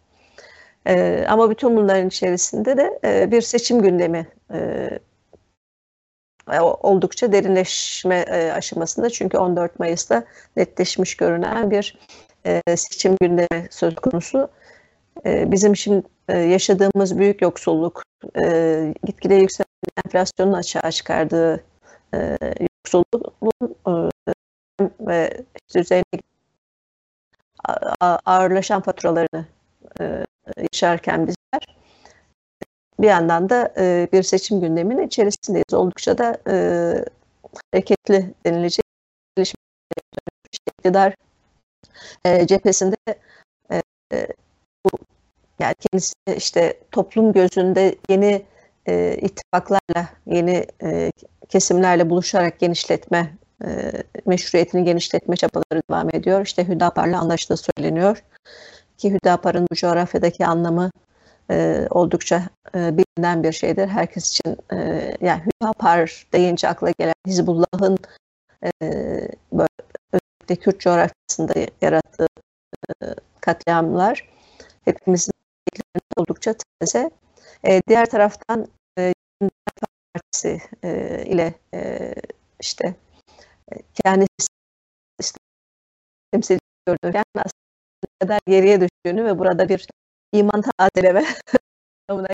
Ee, 0.87 1.25
ama 1.29 1.49
bütün 1.49 1.77
bunların 1.77 2.07
içerisinde 2.07 2.77
de 2.77 2.99
e, 3.05 3.31
bir 3.31 3.41
seçim 3.41 3.81
gündemi 3.81 4.27
e, 4.53 4.89
oldukça 6.59 7.31
derinleşme 7.31 8.15
e, 8.19 8.51
aşamasında. 8.51 9.09
Çünkü 9.09 9.37
14 9.37 9.79
Mayıs'ta 9.79 10.23
netleşmiş 10.57 11.17
görünen 11.17 11.71
bir 11.71 11.97
e, 12.45 12.61
seçim 12.77 13.15
gündemi 13.21 13.67
söz 13.69 13.95
konusu. 13.95 14.49
E, 15.25 15.51
bizim 15.51 15.75
şimdi 15.75 16.07
e, 16.29 16.37
yaşadığımız 16.37 17.17
büyük 17.17 17.41
yoksulluk, 17.41 18.03
e, 18.43 18.93
gitgide 19.05 19.35
yükselen 19.35 19.67
enflasyonun 20.05 20.53
açığa 20.53 20.91
çıkardığı 20.91 21.63
e, 22.13 22.37
yoksulluğun 22.61 24.11
ve 24.99 25.43
işte 25.75 26.03
ağırlaşan 28.25 28.81
faturalarını 28.81 29.45
yaşarken 30.73 31.27
bizler 31.27 31.77
bir 32.99 33.07
yandan 33.07 33.49
da 33.49 33.73
bir 34.13 34.23
seçim 34.23 34.61
gündeminin 34.61 35.07
içerisindeyiz. 35.07 35.73
Oldukça 35.73 36.17
da 36.17 36.37
hareketli 37.73 38.33
denilecek 38.45 38.85
iktidar 40.79 41.15
e, 42.25 42.47
cephesinde 42.47 42.95
yani 45.61 45.75
kendisi 45.75 46.13
işte 46.37 46.79
toplum 46.91 47.33
gözünde 47.33 47.95
yeni 48.09 48.45
e, 48.87 49.17
ittifaklarla, 49.21 50.09
yeni 50.25 50.65
e, 50.83 51.11
kesimlerle 51.49 52.09
buluşarak 52.09 52.59
genişletme, 52.59 53.37
e, 53.65 53.91
meşruiyetini 54.25 54.83
genişletme 54.83 55.35
çabaları 55.35 55.81
devam 55.89 56.09
ediyor. 56.09 56.45
İşte 56.45 56.67
Hüdapar'la 56.67 57.19
anlaştığı 57.19 57.57
söyleniyor. 57.57 58.23
Ki 58.97 59.13
Hüdapar'ın 59.13 59.67
bu 59.71 59.75
coğrafyadaki 59.75 60.45
anlamı 60.45 60.91
e, 61.51 61.87
oldukça 61.89 62.43
e, 62.75 62.97
bilinen 62.97 63.43
bir 63.43 63.51
şeydir. 63.51 63.87
Herkes 63.87 64.29
için 64.29 64.57
e, 64.73 64.77
yani 65.21 65.41
Hüdapar 65.45 66.27
deyince 66.33 66.67
akla 66.67 66.91
gelen 66.99 67.13
Hizbullah'ın 67.27 67.97
e, 68.63 68.89
böyle, 69.53 70.55
Kürt 70.61 70.79
coğrafyasında 70.79 71.53
yarattığı 71.81 72.27
e, 73.03 73.05
katliamlar 73.41 74.29
hepimizin 74.85 75.33
oldukça 76.17 76.55
taze. 76.79 77.11
E, 77.65 77.81
diğer 77.87 78.09
taraftan 78.09 78.67
e, 78.97 79.13
Partisi 80.13 80.61
e, 80.83 81.23
ile 81.25 81.53
e, 81.73 82.13
işte 82.59 82.95
e, 83.71 83.75
kendisi 83.93 84.47
temsil 86.31 86.59
gördüğü 86.87 87.23
aslında 87.35 87.51
kadar 88.21 88.39
geriye 88.47 88.81
düştüğünü 88.81 89.25
ve 89.25 89.39
burada 89.39 89.69
bir 89.69 89.87
iman 90.33 90.61
tazeleme 90.61 91.25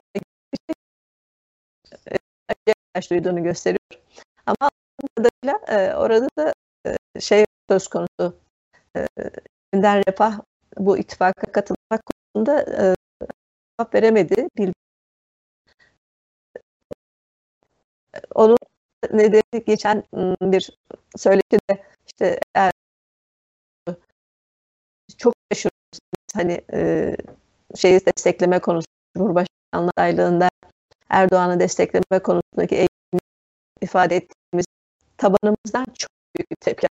ihtiyaç 2.52 3.12
duyduğunu 3.12 3.44
gösteriyor. 3.44 4.02
Ama 4.46 4.72
e, 5.68 5.94
orada 5.94 6.28
da 6.38 6.54
e, 6.86 7.20
şey 7.20 7.46
söz 7.70 7.88
konusu 7.88 8.40
e, 8.98 9.08
yeniden 9.74 10.04
refah 10.08 10.40
bu 10.78 10.98
ittifaka 10.98 11.52
katılmak 11.52 12.02
konusunda 12.06 12.62
e, 12.62 12.96
cevap 13.80 13.96
veremedi. 13.96 14.50
Bil 14.58 14.72
onun 18.36 18.58
nedeni 19.12 19.66
geçen 19.66 20.04
bir 20.42 20.78
söyleşide 21.18 21.84
işte 22.08 22.40
çok 25.18 25.34
şaşırıyoruz 25.54 26.00
hani 26.34 26.62
şeyi 27.76 28.06
destekleme 28.06 28.60
konusu 28.60 28.88
Cumhurbaşkanlığı 29.18 29.92
adaylığında 29.98 30.50
Erdoğan'ı 31.10 31.60
destekleme 31.60 32.20
konusundaki 32.24 32.76
eğilimi 32.76 33.22
ifade 33.82 34.16
ettiğimiz 34.16 34.66
tabanımızdan 35.18 35.86
çok 36.00 36.12
büyük 36.38 36.52
bir 36.52 36.56
tepki 36.56 36.88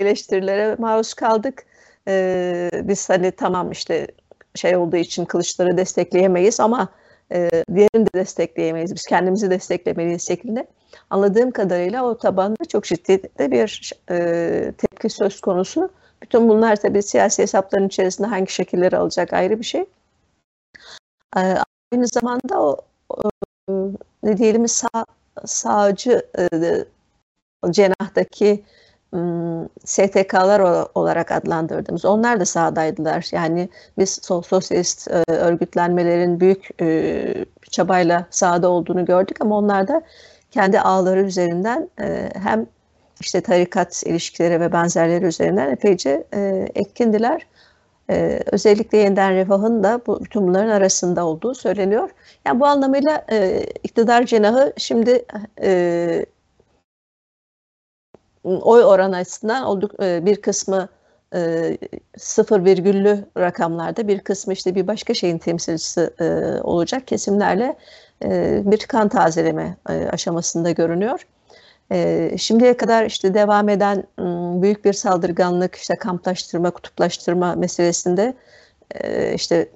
eleştirilere 0.00 0.74
maruz 0.74 1.14
kaldık. 1.14 1.66
Ee, 2.08 2.70
biz 2.74 3.10
hani 3.10 3.32
tamam 3.32 3.72
işte 3.72 4.06
şey 4.54 4.76
olduğu 4.76 4.96
için 4.96 5.24
kılıçları 5.24 5.76
destekleyemeyiz 5.76 6.60
ama 6.60 6.88
e, 7.32 7.50
diğerini 7.74 8.06
de 8.06 8.10
destekleyemeyiz. 8.14 8.94
Biz 8.94 9.06
kendimizi 9.06 9.50
desteklemeliyiz 9.50 10.26
şeklinde. 10.28 10.66
Anladığım 11.10 11.50
kadarıyla 11.50 12.04
o 12.04 12.18
tabanda 12.18 12.64
çok 12.64 12.84
ciddi 12.84 13.22
de 13.38 13.50
bir 13.50 13.92
e, 14.10 14.72
tepki 14.78 15.10
söz 15.10 15.40
konusu. 15.40 15.90
Bütün 16.22 16.48
bunlar 16.48 16.76
tabii 16.76 17.02
siyasi 17.02 17.42
hesapların 17.42 17.86
içerisinde 17.86 18.26
hangi 18.26 18.52
şekilleri 18.52 18.96
alacak 18.96 19.32
ayrı 19.32 19.58
bir 19.58 19.64
şey. 19.64 19.86
E, 21.36 21.40
aynı 21.92 22.06
zamanda 22.06 22.62
o, 22.62 22.76
o 23.08 23.30
ne 24.22 24.38
diyelim 24.38 24.68
sağ, 24.68 25.04
sağcı 25.46 26.22
e, 26.38 26.48
cenahtaki 27.70 28.64
STK'lar 29.84 30.86
olarak 30.94 31.32
adlandırdığımız 31.32 32.04
onlar 32.04 32.40
da 32.40 32.44
sahadaydılar. 32.44 33.28
Yani 33.32 33.68
biz 33.98 34.20
sosyalist 34.22 35.08
örgütlenmelerin 35.28 36.40
büyük 36.40 36.68
çabayla 37.70 38.26
sahada 38.30 38.68
olduğunu 38.68 39.04
gördük 39.04 39.36
ama 39.40 39.58
onlar 39.58 39.88
da 39.88 40.02
kendi 40.50 40.80
ağları 40.80 41.20
üzerinden 41.22 41.90
hem 42.34 42.66
işte 43.20 43.40
tarikat 43.40 44.02
ilişkileri 44.06 44.60
ve 44.60 44.72
benzerleri 44.72 45.24
üzerinden 45.24 45.70
epeyce 45.70 46.24
etkindiler. 46.74 47.46
özellikle 48.52 48.98
yeniden 48.98 49.34
refahın 49.34 49.82
da 49.84 50.00
bu, 50.06 50.24
bütün 50.24 50.48
bunların 50.48 50.68
arasında 50.68 51.26
olduğu 51.26 51.54
söyleniyor. 51.54 52.10
Yani 52.46 52.60
bu 52.60 52.66
anlamıyla 52.66 53.24
iktidar 53.82 54.26
cenahı 54.26 54.72
şimdi 54.76 55.24
oy 58.44 58.84
oranı 58.84 59.16
açısından 59.16 59.64
olduk 59.64 60.02
e, 60.02 60.26
bir 60.26 60.42
kısmı 60.42 60.88
e, 61.34 61.78
sıfır 62.18 62.64
virgüllü 62.64 63.24
rakamlarda 63.38 64.08
bir 64.08 64.20
kısmı 64.20 64.52
işte 64.52 64.74
bir 64.74 64.86
başka 64.86 65.14
şeyin 65.14 65.38
temsilcisi 65.38 66.10
e, 66.20 66.24
olacak 66.62 67.06
kesimlerle 67.06 67.76
bir 68.64 68.78
kan 68.78 69.08
tazeleme 69.08 69.76
aşamasında 70.12 70.70
görünüyor. 70.70 71.26
Şimdiye 72.38 72.76
kadar 72.76 73.06
işte 73.06 73.34
devam 73.34 73.68
eden 73.68 74.04
büyük 74.62 74.84
bir 74.84 74.92
saldırganlık, 74.92 75.74
işte 75.74 75.96
kamplaştırma, 75.96 76.70
kutuplaştırma 76.70 77.54
meselesinde 77.54 78.34
işte 79.34 79.68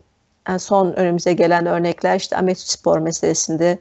son 0.59 0.93
önümüze 0.93 1.33
gelen 1.33 1.67
örnekler 1.67 2.17
işte 2.17 2.37
Ahmet 2.37 2.61
Spor 2.61 2.99
meselesinde 2.99 3.79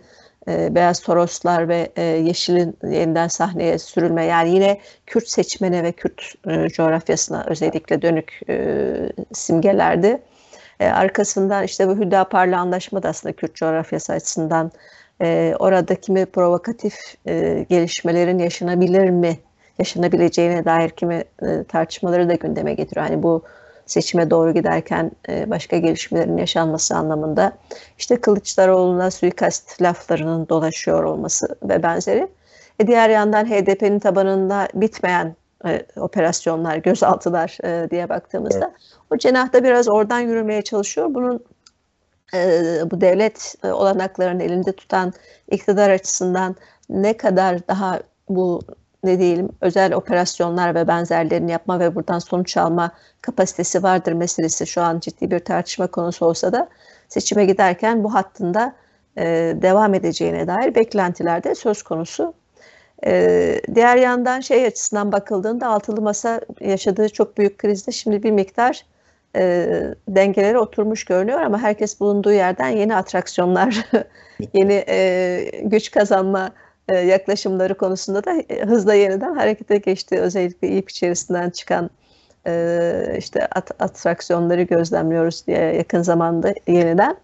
e, 0.47 0.75
Beyaz 0.75 0.99
Toroslar 0.99 1.69
ve 1.69 1.91
e, 1.95 2.03
Yeşil'in 2.03 2.77
yeniden 2.83 3.27
sahneye 3.27 3.79
sürülme 3.79 4.25
yani 4.25 4.49
yine 4.49 4.79
Kürt 5.05 5.27
seçmene 5.27 5.83
ve 5.83 5.91
Kürt 5.91 6.33
e, 6.47 6.69
coğrafyasına 6.69 7.45
özellikle 7.47 8.01
dönük 8.01 8.41
simgelerdi. 9.33 10.21
Arkasından 10.79 11.63
işte 11.63 11.87
bu 11.87 11.97
Hüdapar'la 11.97 12.59
anlaşma 12.59 13.03
da 13.03 13.09
aslında 13.09 13.35
Kürt 13.35 13.55
coğrafyası 13.55 14.13
açısından 14.13 14.71
e, 15.21 15.55
orada 15.59 15.95
kimi 15.95 16.25
provokatif 16.25 16.95
gelişmelerin 17.69 18.39
yaşanabilir 18.39 19.09
mi, 19.09 19.39
yaşanabileceğine 19.79 20.65
dair 20.65 20.89
kimi 20.89 21.23
tartışmaları 21.67 22.29
da 22.29 22.33
gündeme 22.33 22.73
getiriyor. 22.73 23.05
Hani 23.07 23.23
bu 23.23 23.43
seçime 23.91 24.29
doğru 24.29 24.53
giderken 24.53 25.11
e, 25.29 25.49
başka 25.49 25.77
gelişmelerin 25.77 26.37
yaşanması 26.37 26.95
anlamında 26.95 27.51
işte 27.97 28.21
Kılıçdaroğlu'na 28.21 29.11
suikast 29.11 29.81
laflarının 29.81 30.49
dolaşıyor 30.49 31.03
olması 31.03 31.47
ve 31.63 31.83
benzeri. 31.83 32.27
E 32.79 32.87
diğer 32.87 33.09
yandan 33.09 33.45
HDP'nin 33.45 33.99
tabanında 33.99 34.67
bitmeyen 34.73 35.35
e, 35.65 35.85
operasyonlar, 35.95 36.77
gözaltılar 36.77 37.57
e, 37.63 37.89
diye 37.91 38.09
baktığımızda 38.09 38.65
evet. 38.65 38.97
o 39.09 39.17
cenahta 39.17 39.63
biraz 39.63 39.89
oradan 39.89 40.19
yürümeye 40.19 40.61
çalışıyor. 40.61 41.13
Bunun 41.13 41.45
e, 42.33 42.61
bu 42.91 43.01
devlet 43.01 43.55
e, 43.63 43.67
olanaklarını 43.67 44.43
elinde 44.43 44.71
tutan 44.71 45.13
iktidar 45.51 45.89
açısından 45.89 46.55
ne 46.89 47.17
kadar 47.17 47.67
daha 47.67 47.99
bu 48.29 48.61
ne 49.03 49.19
diyelim 49.19 49.49
özel 49.61 49.93
operasyonlar 49.93 50.75
ve 50.75 50.87
benzerlerini 50.87 51.51
yapma 51.51 51.79
ve 51.79 51.95
buradan 51.95 52.19
sonuç 52.19 52.57
alma 52.57 52.91
kapasitesi 53.21 53.83
vardır 53.83 54.13
meselesi 54.13 54.67
şu 54.67 54.81
an 54.81 54.99
ciddi 54.99 55.31
bir 55.31 55.39
tartışma 55.39 55.87
konusu 55.87 56.25
olsa 56.25 56.53
da 56.53 56.69
seçime 57.09 57.45
giderken 57.45 58.03
bu 58.03 58.13
hattında 58.13 58.75
e, 59.17 59.23
devam 59.61 59.93
edeceğine 59.93 60.47
dair 60.47 60.75
beklentiler 60.75 61.43
de 61.43 61.55
söz 61.55 61.83
konusu. 61.83 62.33
E, 63.05 63.61
diğer 63.75 63.97
yandan 63.97 64.39
şey 64.39 64.65
açısından 64.65 65.11
bakıldığında 65.11 65.67
altılı 65.67 66.01
masa 66.01 66.41
yaşadığı 66.59 67.09
çok 67.09 67.37
büyük 67.37 67.57
krizde 67.57 67.91
şimdi 67.91 68.23
bir 68.23 68.31
miktar 68.31 68.85
e, 69.35 69.67
dengeleri 70.07 70.57
oturmuş 70.57 71.05
görünüyor 71.05 71.41
ama 71.41 71.61
herkes 71.61 71.99
bulunduğu 71.99 72.31
yerden 72.33 72.69
yeni 72.69 72.95
atraksiyonlar, 72.95 73.85
yeni 74.53 74.83
e, 74.87 75.61
güç 75.63 75.91
kazanma 75.91 76.51
yaklaşımları 76.95 77.75
konusunda 77.77 78.23
da 78.23 78.33
e, 78.49 78.65
hızla 78.65 78.93
yeniden 78.93 79.35
harekete 79.35 79.77
geçti. 79.77 80.19
Özellikle 80.19 80.67
İYİP 80.67 80.89
içerisinden 80.89 81.49
çıkan 81.49 81.89
e, 82.47 83.15
işte 83.17 83.47
at, 83.47 83.81
atraksiyonları 83.81 84.61
gözlemliyoruz 84.61 85.47
diye 85.47 85.59
yakın 85.59 86.01
zamanda 86.01 86.53
yeniden. 86.67 87.15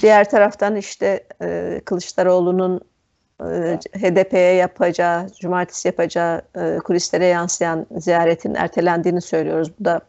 Diğer 0.00 0.30
taraftan 0.30 0.76
işte 0.76 1.24
Kılıçdaroğlu'nun 1.84 2.80
HDP'ye 3.92 4.54
yapacağı, 4.54 5.28
cumartesi 5.40 5.88
yapacağı 5.88 6.42
kulislere 6.84 7.26
yansıyan 7.26 7.86
ziyaretin 7.96 8.54
ertelendiğini 8.54 9.20
söylüyoruz. 9.20 9.72
Bu 9.80 9.84
da 9.84 10.00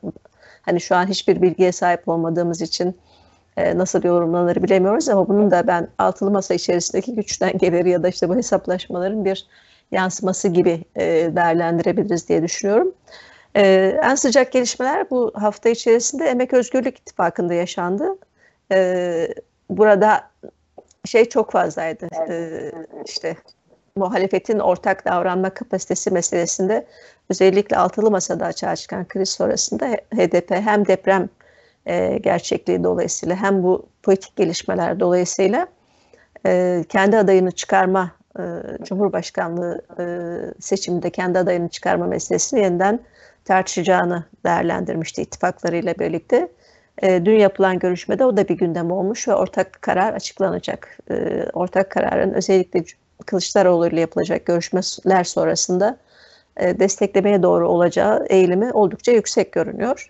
hani 0.62 0.82
şu 0.82 0.96
an 0.96 1.08
hiçbir 1.08 1.42
bilgiye 1.42 1.72
sahip 1.72 2.08
olmadığımız 2.08 2.62
için 2.62 2.88
e, 2.90 2.94
nasıl 3.58 4.04
yorumlanır 4.04 4.64
bilemiyoruz 4.64 5.10
ama 5.10 5.28
bunun 5.28 5.52
da 5.52 5.68
ben 5.68 5.88
altılı 5.98 6.32
masa 6.32 6.54
içerisindeki 6.54 7.16
güç 7.16 7.42
dengeleri 7.42 7.90
ya 7.90 8.04
da 8.04 8.08
işte 8.08 8.30
bu 8.30 8.36
hesaplaşmaların 8.36 9.26
bir 9.26 9.48
yansıması 9.92 10.48
gibi 10.48 10.84
e, 10.96 11.06
değerlendirebiliriz 11.36 12.30
diye 12.30 12.44
düşünüyorum. 12.44 12.94
E, 13.56 13.64
en 14.04 14.16
sıcak 14.16 14.52
gelişmeler 14.52 15.10
bu 15.10 15.32
hafta 15.36 15.70
içerisinde 15.70 16.26
Emek 16.26 16.54
Özgürlük 16.54 17.00
İttifakı'nda 17.00 17.54
yaşandı. 17.54 18.18
Burada 19.70 20.30
şey 21.06 21.30
çok 21.30 21.52
fazlaydı. 21.52 22.08
İşte 23.06 23.36
muhalefetin 23.96 24.60
ortak 24.60 25.06
davranma 25.06 25.50
kapasitesi 25.50 26.12
meselesinde 26.12 26.86
özellikle 27.30 27.78
altılı 27.78 28.12
masada 28.12 28.46
açığa 28.46 28.76
çıkan 28.76 29.08
kriz 29.08 29.30
sonrasında 29.30 29.86
HDP 29.88 30.52
hem 30.52 30.88
deprem 30.88 31.30
e, 31.88 32.18
gerçekliği 32.18 32.84
dolayısıyla 32.84 33.36
hem 33.36 33.64
bu 33.64 33.86
politik 34.04 34.36
gelişmeler 34.36 35.00
dolayısıyla 35.00 35.68
e, 36.46 36.84
kendi 36.90 37.18
adayını 37.18 37.52
çıkarma 37.52 38.12
e, 38.40 38.44
Cumhurbaşkanlığı 38.84 39.82
seçiminde 40.60 41.10
kendi 41.10 41.40
adayını 41.40 41.70
çıkarma 41.70 42.08
meselesini 42.08 42.60
yeniden 42.60 43.00
tartışacağını 43.46 44.24
değerlendirmişti 44.46 45.22
ittifaklarıyla 45.22 45.96
birlikte. 46.00 46.48
Dün 47.04 47.36
yapılan 47.36 47.80
görüşmede 47.80 48.26
o 48.26 48.38
da 48.38 48.48
bir 48.48 48.58
gündem 48.58 48.92
olmuş 48.92 49.28
ve 49.28 49.36
ortak 49.36 49.82
karar 49.82 50.14
açıklanacak. 50.14 50.98
Ortak 51.54 51.90
kararın 51.92 52.34
özellikle 52.34 52.84
Kılıçdaroğlu 53.26 53.88
ile 53.88 54.00
yapılacak 54.00 54.46
görüşmeler 54.46 55.24
sonrasında 55.24 55.98
desteklemeye 56.60 57.44
doğru 57.44 57.70
olacağı 57.70 58.26
eğilimi 58.30 58.72
oldukça 58.72 59.12
yüksek 59.12 59.52
görünüyor. 59.52 60.08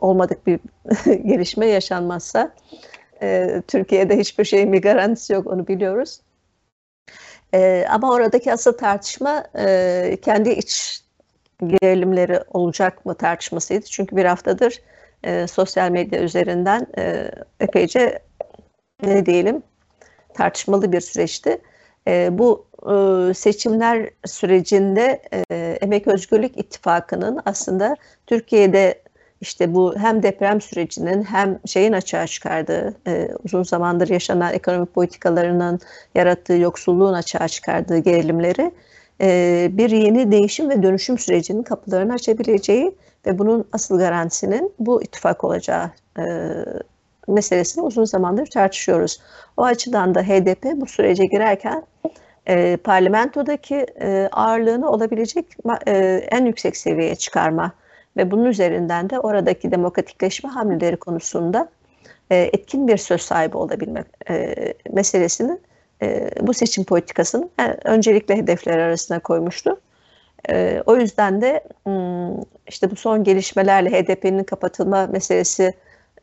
Olmadık 0.00 0.46
bir 0.46 0.60
gelişme 1.04 1.66
yaşanmazsa 1.66 2.54
e, 3.22 3.62
Türkiye'de 3.68 4.18
hiçbir 4.18 4.44
şeyin 4.44 4.72
bir 4.72 4.82
garantisi 4.82 5.32
yok 5.32 5.46
onu 5.46 5.66
biliyoruz. 5.66 6.20
E, 7.54 7.86
ama 7.90 8.10
oradaki 8.10 8.52
asıl 8.52 8.72
tartışma 8.72 9.44
e, 9.58 10.16
kendi 10.22 10.50
iç 10.50 11.00
gerilimleri 11.66 12.40
olacak 12.50 13.06
mı 13.06 13.14
tartışmasıydı. 13.14 13.86
Çünkü 13.86 14.16
bir 14.16 14.24
haftadır 14.24 14.80
e, 15.24 15.46
sosyal 15.46 15.90
medya 15.90 16.22
üzerinden 16.22 16.86
e, 16.98 17.30
epeyce 17.60 18.22
ne 19.02 19.26
diyelim 19.26 19.62
tartışmalı 20.34 20.92
bir 20.92 21.00
süreçti. 21.00 21.60
E, 22.08 22.38
bu 22.38 22.66
e, 22.82 23.34
seçimler 23.34 24.10
sürecinde 24.24 25.22
e, 25.50 25.78
Emek 25.80 26.06
Özgürlük 26.06 26.58
İttifakı'nın 26.58 27.40
aslında 27.44 27.96
Türkiye'de 28.26 29.02
işte 29.40 29.74
bu 29.74 29.94
hem 29.98 30.22
deprem 30.22 30.60
sürecinin 30.60 31.22
hem 31.22 31.58
şeyin 31.66 31.92
açığa 31.92 32.26
çıkardığı, 32.26 32.94
e, 33.06 33.28
uzun 33.44 33.62
zamandır 33.62 34.08
yaşanan 34.08 34.52
ekonomik 34.54 34.94
politikalarının 34.94 35.80
yarattığı 36.14 36.56
yoksulluğun 36.56 37.12
açığa 37.12 37.48
çıkardığı 37.48 37.98
gerilimleri 37.98 38.72
e, 39.20 39.68
bir 39.72 39.90
yeni 39.90 40.32
değişim 40.32 40.70
ve 40.70 40.82
dönüşüm 40.82 41.18
sürecinin 41.18 41.62
kapılarını 41.62 42.12
açabileceği 42.12 42.94
ve 43.26 43.38
bunun 43.38 43.64
asıl 43.72 43.98
garantisinin 43.98 44.72
bu 44.78 45.02
ittifak 45.02 45.44
olacağı 45.44 45.90
e, 46.18 46.24
meselesini 47.28 47.84
uzun 47.84 48.04
zamandır 48.04 48.46
tartışıyoruz. 48.46 49.20
O 49.56 49.62
açıdan 49.62 50.14
da 50.14 50.22
HDP 50.22 50.64
bu 50.80 50.86
sürece 50.86 51.26
girerken 51.26 51.82
e, 52.46 52.76
parlamentodaki 52.76 53.86
e, 54.00 54.28
ağırlığını 54.32 54.90
olabilecek 54.90 55.46
e, 55.86 55.92
en 56.30 56.44
yüksek 56.44 56.76
seviyeye 56.76 57.16
çıkarma 57.16 57.72
ve 58.16 58.30
bunun 58.30 58.44
üzerinden 58.44 59.10
de 59.10 59.20
oradaki 59.20 59.70
demokratikleşme 59.70 60.50
hamleleri 60.50 60.96
konusunda 60.96 61.68
e, 62.30 62.36
etkin 62.36 62.88
bir 62.88 62.96
söz 62.96 63.20
sahibi 63.20 63.56
olabilmek 63.56 64.06
e, 64.30 64.54
meselesini 64.92 65.58
e, 66.02 66.30
bu 66.40 66.54
seçim 66.54 66.84
politikasının 66.84 67.50
yani 67.58 67.76
öncelikle 67.84 68.36
hedefler 68.36 68.78
arasına 68.78 69.18
koymuştu. 69.18 69.80
E, 70.48 70.82
o 70.86 70.96
yüzden 70.96 71.40
de 71.40 71.64
hmm, 71.84 72.42
işte 72.68 72.90
bu 72.90 72.96
son 72.96 73.24
gelişmelerle 73.24 73.90
HDP'nin 73.90 74.44
kapatılma 74.44 75.06
meselesi 75.06 75.72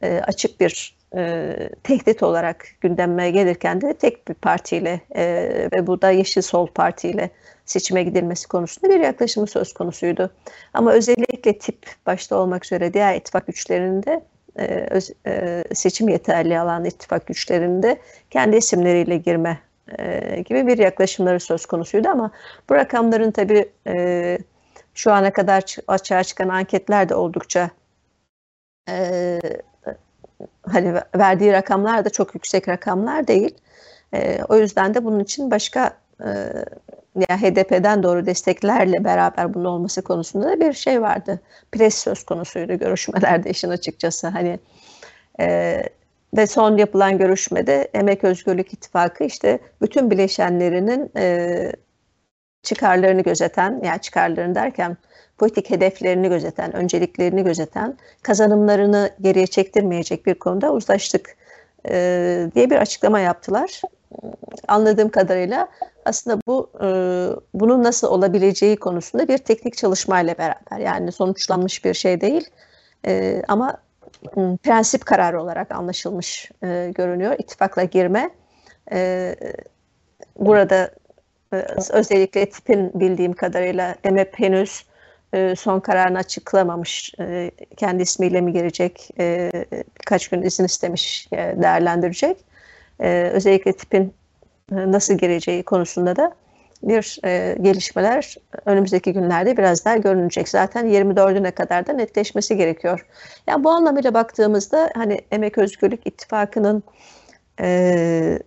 e, 0.02 0.22
açık 0.28 0.60
bir 0.60 0.98
e, 1.16 1.54
tehdit 1.84 2.24
olarak 2.24 2.66
gündeme 2.82 3.32
gelirken 3.32 3.82
de 3.82 3.94
tek 3.94 4.28
bir 4.28 4.34
partiyle 4.34 5.02
e, 5.16 5.24
ve 5.76 5.88
bu 5.88 6.02
da 6.02 6.12
Yeşil 6.12 6.42
Sol 6.42 6.68
Parti 6.68 7.10
ile 7.10 7.30
seçime 7.68 8.04
gidilmesi 8.04 8.48
konusunda 8.48 8.94
bir 8.94 9.00
yaklaşımı 9.00 9.48
söz 9.48 9.74
konusuydu. 9.74 10.32
Ama 10.74 10.94
özellikle 10.94 11.58
tip 11.58 11.86
başta 12.06 12.36
olmak 12.36 12.66
üzere 12.66 12.94
diğer 12.94 13.16
ittifak 13.16 13.48
güçlerinde 13.48 14.22
e, 14.60 14.88
e, 15.28 15.64
seçim 15.74 16.10
yeterli 16.10 16.60
alan 16.60 16.86
ittifak 16.86 17.28
güçlerinde 17.28 17.98
kendi 18.30 18.58
isimleriyle 18.58 19.18
girme 19.18 19.60
e, 20.00 20.42
gibi 20.42 20.68
bir 20.68 20.78
yaklaşımları 20.78 21.40
söz 21.40 21.66
konusuydu 21.66 22.10
ama 22.10 22.32
bu 22.70 22.76
rakamların 22.76 23.32
tabii 23.32 23.70
e, 23.88 24.38
şu 24.94 25.12
ana 25.12 25.34
kadar 25.34 25.76
açığa 25.88 26.24
çıkan 26.24 26.50
anketler 26.50 27.10
de 27.10 27.16
oldukça 27.16 27.70
hani 30.62 30.94
verdiği 31.16 31.52
rakamlar 31.52 32.06
da 32.06 32.10
çok 32.10 32.36
yüksek 32.36 32.68
rakamlar 32.68 33.28
değil. 33.28 33.56
O 34.50 34.58
yüzden 34.58 34.94
de 34.94 35.06
bunun 35.06 35.20
için 35.20 35.52
başka 35.52 35.94
e, 36.26 36.30
ya 37.16 37.42
HDP'den 37.42 38.04
doğru 38.04 38.26
desteklerle 38.26 39.04
beraber 39.04 39.54
bunun 39.54 39.66
olması 39.66 40.02
konusunda 40.02 40.48
da 40.48 40.60
bir 40.60 40.74
şey 40.74 41.02
vardı. 41.02 41.40
Pres 41.72 41.96
söz 41.96 42.24
konusuydu 42.24 42.74
görüşmelerde 42.74 43.50
işin 43.50 43.70
açıkçası. 43.70 44.28
Hani 44.28 44.60
e, 45.40 45.84
ve 46.38 46.48
son 46.48 46.78
yapılan 46.78 47.18
görüşmede 47.18 47.90
Emek 47.94 48.24
Özgürlük 48.24 48.74
İttifakı 48.74 49.24
işte 49.24 49.60
bütün 49.82 50.12
bileşenlerinin 50.12 51.12
e, 51.18 51.72
çıkarlarını 52.64 53.22
gözeten, 53.22 53.82
yani 53.84 54.02
çıkarlarını 54.02 54.56
derken 54.56 54.98
politik 55.38 55.70
hedeflerini 55.70 56.30
gözeten, 56.30 56.76
önceliklerini 56.76 57.44
gözeten, 57.44 57.98
kazanımlarını 58.22 59.10
geriye 59.22 59.48
çektirmeyecek 59.48 60.26
bir 60.26 60.34
konuda 60.34 60.74
uzlaştık 60.74 61.36
e, 61.90 62.50
diye 62.56 62.70
bir 62.70 62.76
açıklama 62.76 63.20
yaptılar. 63.20 63.82
Anladığım 64.68 65.10
kadarıyla 65.10 65.68
aslında 66.08 66.40
bu 66.48 66.72
e, 66.82 66.88
bunun 67.54 67.84
nasıl 67.84 68.08
olabileceği 68.08 68.76
konusunda 68.76 69.28
bir 69.28 69.38
teknik 69.38 69.78
çalışmayla 69.78 70.38
beraber 70.38 70.80
yani 70.80 71.12
sonuçlanmış 71.12 71.86
bir 71.86 71.94
şey 71.94 72.22
değil 72.22 72.50
e, 73.08 73.42
ama 73.48 73.78
prensip 74.64 75.06
kararı 75.06 75.42
olarak 75.42 75.72
anlaşılmış 75.72 76.52
e, 76.64 76.92
görünüyor. 76.96 77.36
İttifakla 77.40 77.84
girme 77.84 78.30
e, 78.92 79.36
burada 80.40 80.92
e, 81.54 81.56
özellikle 81.90 82.50
tipin 82.50 83.00
bildiğim 83.00 83.34
kadarıyla 83.34 83.96
EMEP 84.04 84.40
henüz 84.40 84.86
e, 85.34 85.56
son 85.56 85.80
kararını 85.80 86.18
açıklamamış. 86.18 87.14
E, 87.20 87.52
kendi 87.78 88.04
ismiyle 88.04 88.42
mi 88.42 88.54
girecek? 88.54 89.10
E, 89.20 89.52
birkaç 90.00 90.28
gün 90.28 90.42
izin 90.42 90.66
istemiş, 90.66 91.28
e, 91.32 91.38
değerlendirecek. 91.38 92.38
E, 93.00 93.32
özellikle 93.34 93.74
tipin 93.74 94.04
e, 94.04 94.12
nasıl 94.72 95.14
gireceği 95.14 95.64
konusunda 95.64 96.16
da 96.16 96.32
bir 96.84 97.20
e, 97.26 97.56
gelişmeler 97.62 98.36
önümüzdeki 98.66 99.14
günlerde 99.14 99.58
biraz 99.58 99.86
daha 99.86 99.98
görünecek. 99.98 100.50
Zaten 100.50 100.88
24'üne 100.88 101.52
kadar 101.52 101.88
da 101.88 101.94
netleşmesi 101.94 102.58
gerekiyor. 102.58 103.06
Yani 103.48 103.64
bu 103.64 103.70
anlamıyla 103.70 104.14
baktığımızda 104.14 104.90
hani 104.96 105.22
Emek 105.32 105.58
Özgürlük 105.58 106.08
İttifakı'nın 106.08 106.84
e, 107.62 108.40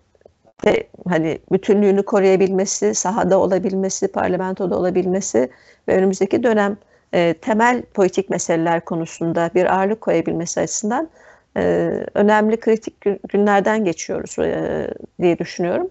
ve 0.67 0.87
hani 1.09 1.39
bütünlüğünü 1.53 2.03
koruyabilmesi, 2.03 2.95
sahada 2.95 3.39
olabilmesi, 3.39 4.09
parlamentoda 4.09 4.79
olabilmesi 4.79 5.51
ve 5.89 5.97
önümüzdeki 5.97 6.43
dönem 6.43 6.77
e, 7.15 7.35
temel 7.35 7.83
politik 7.83 8.31
meseleler 8.31 8.85
konusunda 8.85 9.51
bir 9.55 9.75
ağırlık 9.75 10.01
koyabilmesi 10.01 10.61
açısından 10.61 11.09
e, 11.57 11.91
önemli 12.15 12.61
kritik 12.61 12.95
günlerden 13.29 13.85
geçiyoruz 13.85 14.39
e, 14.39 14.91
diye 15.21 15.39
düşünüyorum. 15.39 15.91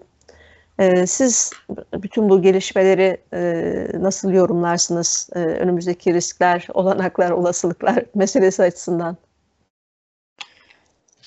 E, 0.80 1.06
siz 1.06 1.52
bütün 1.94 2.28
bu 2.28 2.42
gelişmeleri 2.42 3.20
e, 3.32 3.42
nasıl 3.94 4.32
yorumlarsınız? 4.32 5.30
E, 5.34 5.38
önümüzdeki 5.38 6.14
riskler, 6.14 6.66
olanaklar, 6.74 7.30
olasılıklar 7.30 8.04
meselesi 8.14 8.62
açısından. 8.62 9.16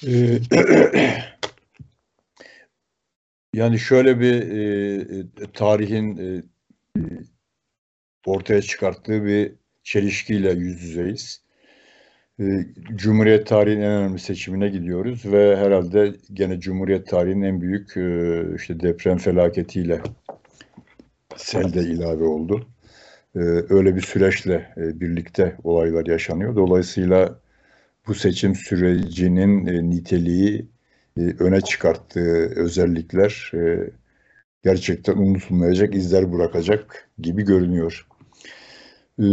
Yani 3.56 3.80
şöyle 3.80 4.20
bir 4.20 4.34
e, 4.34 5.52
tarihin 5.54 6.20
ortaya 8.26 8.62
çıkarttığı 8.62 9.26
bir 9.26 9.54
çelişkiyle 9.84 10.52
yüz 10.52 10.84
yüzeyiz. 10.84 11.42
E, 12.44 12.66
Cumhuriyet 12.96 13.48
tarihinin 13.48 13.82
en 13.82 13.92
önemli 13.92 14.20
seçimine 14.20 14.70
gidiyoruz 14.70 15.26
ve 15.26 15.58
herhalde 15.58 16.14
gene 16.34 16.60
Cumhuriyet 16.60 17.08
tarihinin 17.08 17.46
en 17.46 17.62
büyük 17.62 17.98
e, 17.98 18.42
işte 18.56 18.80
deprem 18.80 19.18
felaketiyle 19.18 20.02
sel 21.36 21.74
de 21.74 21.80
ilave 21.82 22.24
oldu. 22.24 22.68
E, 23.36 23.40
öyle 23.70 23.96
bir 23.96 24.02
süreçle 24.02 24.74
e, 24.78 25.00
birlikte 25.00 25.58
olaylar 25.64 26.06
yaşanıyor. 26.06 26.56
Dolayısıyla 26.56 27.40
bu 28.08 28.16
seçim 28.16 28.56
sürecinin 28.56 29.66
e, 29.66 29.90
niteliği 29.90 30.66
öne 31.18 31.62
çıkarttığı 31.62 32.54
özellikler 32.56 33.52
gerçekten 34.64 35.18
unutulmayacak 35.18 35.96
izler 35.96 36.34
bırakacak 36.34 37.10
gibi 37.20 37.44
görünüyor. 37.44 38.08
E, 39.20 39.26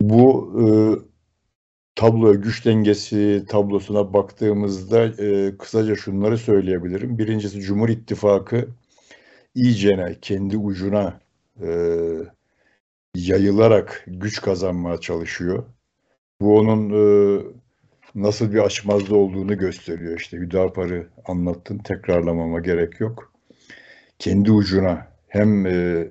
bu 0.00 0.52
tablo 1.96 2.40
güç 2.42 2.64
dengesi 2.64 3.44
tablosuna 3.48 4.12
baktığımızda 4.12 5.12
kısaca 5.58 5.96
şunları 5.96 6.38
söyleyebilirim. 6.38 7.18
Birincisi 7.18 7.60
Cumhur 7.60 7.88
İttifakı 7.88 8.68
iyicene 9.54 10.16
kendi 10.22 10.56
ucuna 10.56 11.20
yayılarak 13.14 14.04
güç 14.06 14.40
kazanmaya 14.40 14.98
çalışıyor. 15.00 15.64
Bu 16.40 16.58
onun 16.58 16.90
nasıl 18.14 18.52
bir 18.52 18.58
açmazda 18.58 19.16
olduğunu 19.16 19.58
gösteriyor. 19.58 20.20
İşte 20.20 20.36
Hüdapar'ı 20.36 21.06
anlattın, 21.24 21.78
tekrarlamama 21.78 22.60
gerek 22.60 23.00
yok. 23.00 23.32
Kendi 24.18 24.52
ucuna 24.52 25.06
hem 25.28 25.66
e, 25.66 26.08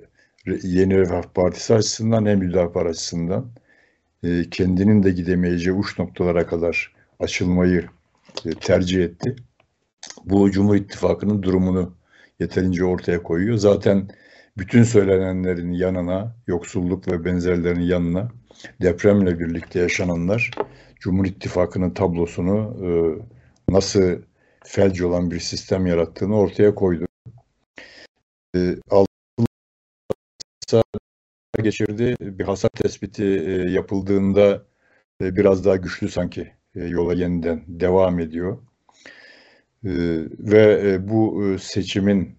Yeni 0.62 0.98
Refah 0.98 1.22
Partisi 1.22 1.74
açısından 1.74 2.26
hem 2.26 2.40
Hüdapar 2.40 2.86
açısından 2.86 3.46
e, 4.22 4.50
kendinin 4.50 5.02
de 5.02 5.10
gidemeyeceği 5.10 5.76
uç 5.76 5.98
noktalara 5.98 6.46
kadar 6.46 6.92
açılmayı 7.20 7.88
e, 8.46 8.50
tercih 8.50 9.04
etti. 9.04 9.36
Bu 10.24 10.50
Cumhur 10.50 10.76
İttifakı'nın 10.76 11.42
durumunu 11.42 11.94
yeterince 12.40 12.84
ortaya 12.84 13.22
koyuyor. 13.22 13.56
Zaten 13.56 14.08
bütün 14.58 14.82
söylenenlerin 14.82 15.72
yanına, 15.72 16.36
yoksulluk 16.46 17.08
ve 17.08 17.24
benzerlerinin 17.24 17.84
yanına 17.84 18.28
depremle 18.82 19.38
birlikte 19.38 19.80
yaşananlar 19.80 20.50
Cumhur 21.00 21.26
İttifakı'nın 21.26 21.90
tablosunu 21.90 22.76
e, 22.82 22.88
nasıl 23.72 24.22
felç 24.64 25.02
olan 25.02 25.30
bir 25.30 25.40
sistem 25.40 25.86
yarattığını 25.86 26.38
ortaya 26.38 26.74
koydu. 26.74 27.06
E, 28.56 28.76
geçirdi. 31.62 32.16
Bir 32.20 32.44
hasar 32.44 32.68
tespiti 32.68 33.24
e, 33.24 33.70
yapıldığında 33.70 34.64
e, 35.22 35.36
biraz 35.36 35.64
daha 35.64 35.76
güçlü 35.76 36.08
sanki 36.08 36.52
e, 36.74 36.84
yola 36.84 37.14
yeniden 37.14 37.64
devam 37.66 38.20
ediyor. 38.20 38.58
Ve 40.38 40.98
bu 41.08 41.56
seçimin 41.60 42.38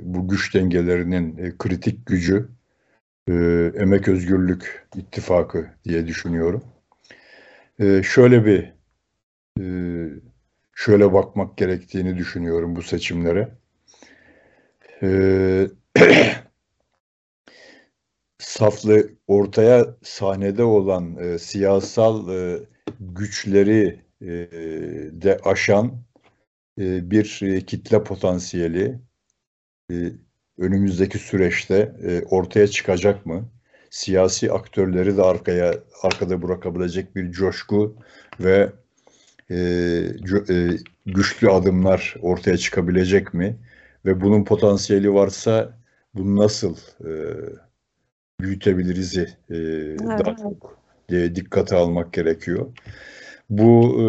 bu 0.00 0.28
güç 0.28 0.54
dengelerinin 0.54 1.58
kritik 1.58 2.06
gücü 2.06 2.48
Emek 3.76 4.08
Özgürlük 4.08 4.86
İttifakı 4.96 5.70
diye 5.84 6.06
düşünüyorum. 6.06 6.64
Şöyle 8.02 8.44
bir 8.46 8.72
şöyle 10.74 11.12
bakmak 11.12 11.56
gerektiğini 11.56 12.16
düşünüyorum 12.16 12.76
bu 12.76 12.82
seçimlere. 12.82 13.48
Saflı 18.46 19.10
ortaya 19.26 19.86
sahnede 20.02 20.64
olan 20.64 21.16
e, 21.16 21.38
siyasal 21.38 22.28
e, 22.28 22.58
güçleri 23.00 24.00
e, 24.22 24.26
de 25.12 25.38
aşan 25.44 25.92
e, 26.80 27.10
bir 27.10 27.40
e, 27.42 27.60
kitle 27.60 28.04
potansiyeli 28.04 28.98
e, 29.90 29.94
önümüzdeki 30.58 31.18
süreçte 31.18 31.94
e, 32.02 32.22
ortaya 32.22 32.66
çıkacak 32.66 33.26
mı? 33.26 33.48
Siyasi 33.90 34.52
aktörleri 34.52 35.16
de 35.16 35.22
arkaya 35.22 35.74
arkada 36.02 36.42
bırakabilecek 36.42 37.16
bir 37.16 37.32
coşku 37.32 37.96
ve 38.40 38.72
e, 39.50 39.56
e, 40.48 40.70
güçlü 41.06 41.50
adımlar 41.50 42.14
ortaya 42.22 42.56
çıkabilecek 42.56 43.34
mi? 43.34 43.56
Ve 44.06 44.20
bunun 44.20 44.44
potansiyeli 44.44 45.14
varsa 45.14 45.78
bunu 46.14 46.36
nasıl 46.36 46.76
e, 47.04 47.10
büyütebiliriz 48.44 49.18
e, 49.18 49.26
evet. 49.50 50.00
daha 50.08 50.36
çok 50.36 50.78
e, 51.12 51.34
dikkate 51.34 51.76
almak 51.76 52.12
gerekiyor. 52.12 52.66
Bu 53.50 54.02
e, 54.02 54.06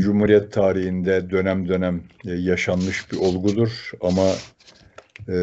Cumhuriyet 0.00 0.52
tarihinde 0.52 1.30
dönem 1.30 1.68
dönem 1.68 2.02
e, 2.26 2.30
yaşanmış 2.30 3.12
bir 3.12 3.16
olgudur 3.16 3.90
ama 4.00 4.26
e, 5.28 5.38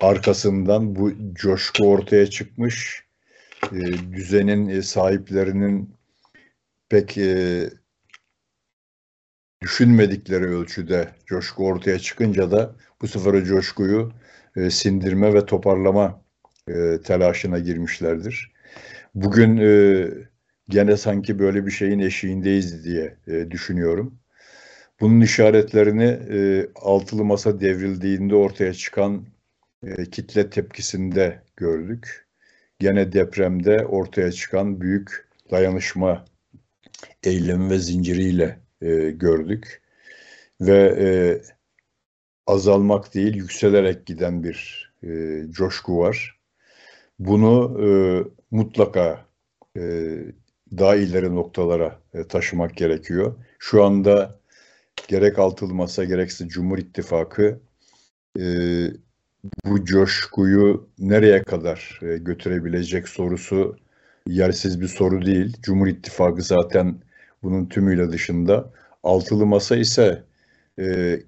arkasından 0.00 0.96
bu 0.96 1.12
coşku 1.34 1.88
ortaya 1.88 2.26
çıkmış, 2.26 3.04
e, 3.72 3.80
düzenin 4.12 4.68
e, 4.68 4.82
sahiplerinin 4.82 5.94
pek 6.88 7.18
e, 7.18 7.70
düşünmedikleri 9.62 10.44
ölçüde 10.44 11.08
coşku 11.26 11.66
ortaya 11.66 11.98
çıkınca 11.98 12.50
da 12.50 12.76
bu 13.02 13.08
sefer 13.08 13.32
o 13.32 13.44
coşkuyu 13.44 14.12
e, 14.56 14.70
sindirme 14.70 15.34
ve 15.34 15.46
toparlama 15.46 16.21
e, 16.68 17.00
telaşına 17.04 17.58
girmişlerdir. 17.58 18.52
Bugün 19.14 19.56
e, 19.56 20.08
gene 20.68 20.96
sanki 20.96 21.38
böyle 21.38 21.66
bir 21.66 21.70
şeyin 21.70 21.98
eşiğindeyiz 21.98 22.84
diye 22.84 23.16
e, 23.26 23.50
düşünüyorum. 23.50 24.18
Bunun 25.00 25.20
işaretlerini 25.20 26.04
e, 26.30 26.68
altılı 26.74 27.24
masa 27.24 27.60
devrildiğinde 27.60 28.34
ortaya 28.34 28.74
çıkan 28.74 29.26
e, 29.86 30.04
kitle 30.10 30.50
tepkisinde 30.50 31.42
gördük. 31.56 32.28
Gene 32.78 33.12
depremde 33.12 33.86
ortaya 33.86 34.32
çıkan 34.32 34.80
büyük 34.80 35.28
dayanışma 35.50 36.24
eylemi 37.24 37.70
ve 37.70 37.78
zinciriyle 37.78 38.58
e, 38.82 39.10
gördük. 39.10 39.82
Ve 40.60 40.96
e, 41.00 41.06
azalmak 42.46 43.14
değil 43.14 43.34
yükselerek 43.36 44.06
giden 44.06 44.44
bir 44.44 44.92
e, 45.04 45.42
coşku 45.50 45.98
var. 45.98 46.41
Bunu 47.26 47.78
e, 47.86 47.88
mutlaka 48.50 49.26
e, 49.76 49.82
daha 50.78 50.96
ileri 50.96 51.34
noktalara 51.34 52.00
e, 52.14 52.24
taşımak 52.28 52.76
gerekiyor. 52.76 53.34
Şu 53.58 53.84
anda 53.84 54.40
gerek 55.08 55.38
altılı 55.38 55.74
masa 55.74 56.04
gerekse 56.04 56.48
Cumhur 56.48 56.78
İttifakı 56.78 57.60
e, 58.38 58.44
bu 59.64 59.84
coşkuyu 59.84 60.88
nereye 60.98 61.42
kadar 61.42 62.00
e, 62.02 62.16
götürebilecek 62.16 63.08
sorusu 63.08 63.76
yersiz 64.26 64.80
bir 64.80 64.88
soru 64.88 65.26
değil. 65.26 65.56
Cumhur 65.62 65.86
İttifakı 65.86 66.42
zaten 66.42 67.02
bunun 67.42 67.66
tümüyle 67.66 68.12
dışında. 68.12 68.72
Altılı 69.02 69.46
masa 69.46 69.76
ise 69.76 70.24
e, 70.78 71.18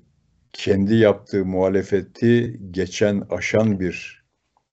kendi 0.52 0.94
yaptığı 0.94 1.44
muhalefeti 1.44 2.60
geçen 2.70 3.22
aşan 3.30 3.80
bir 3.80 4.23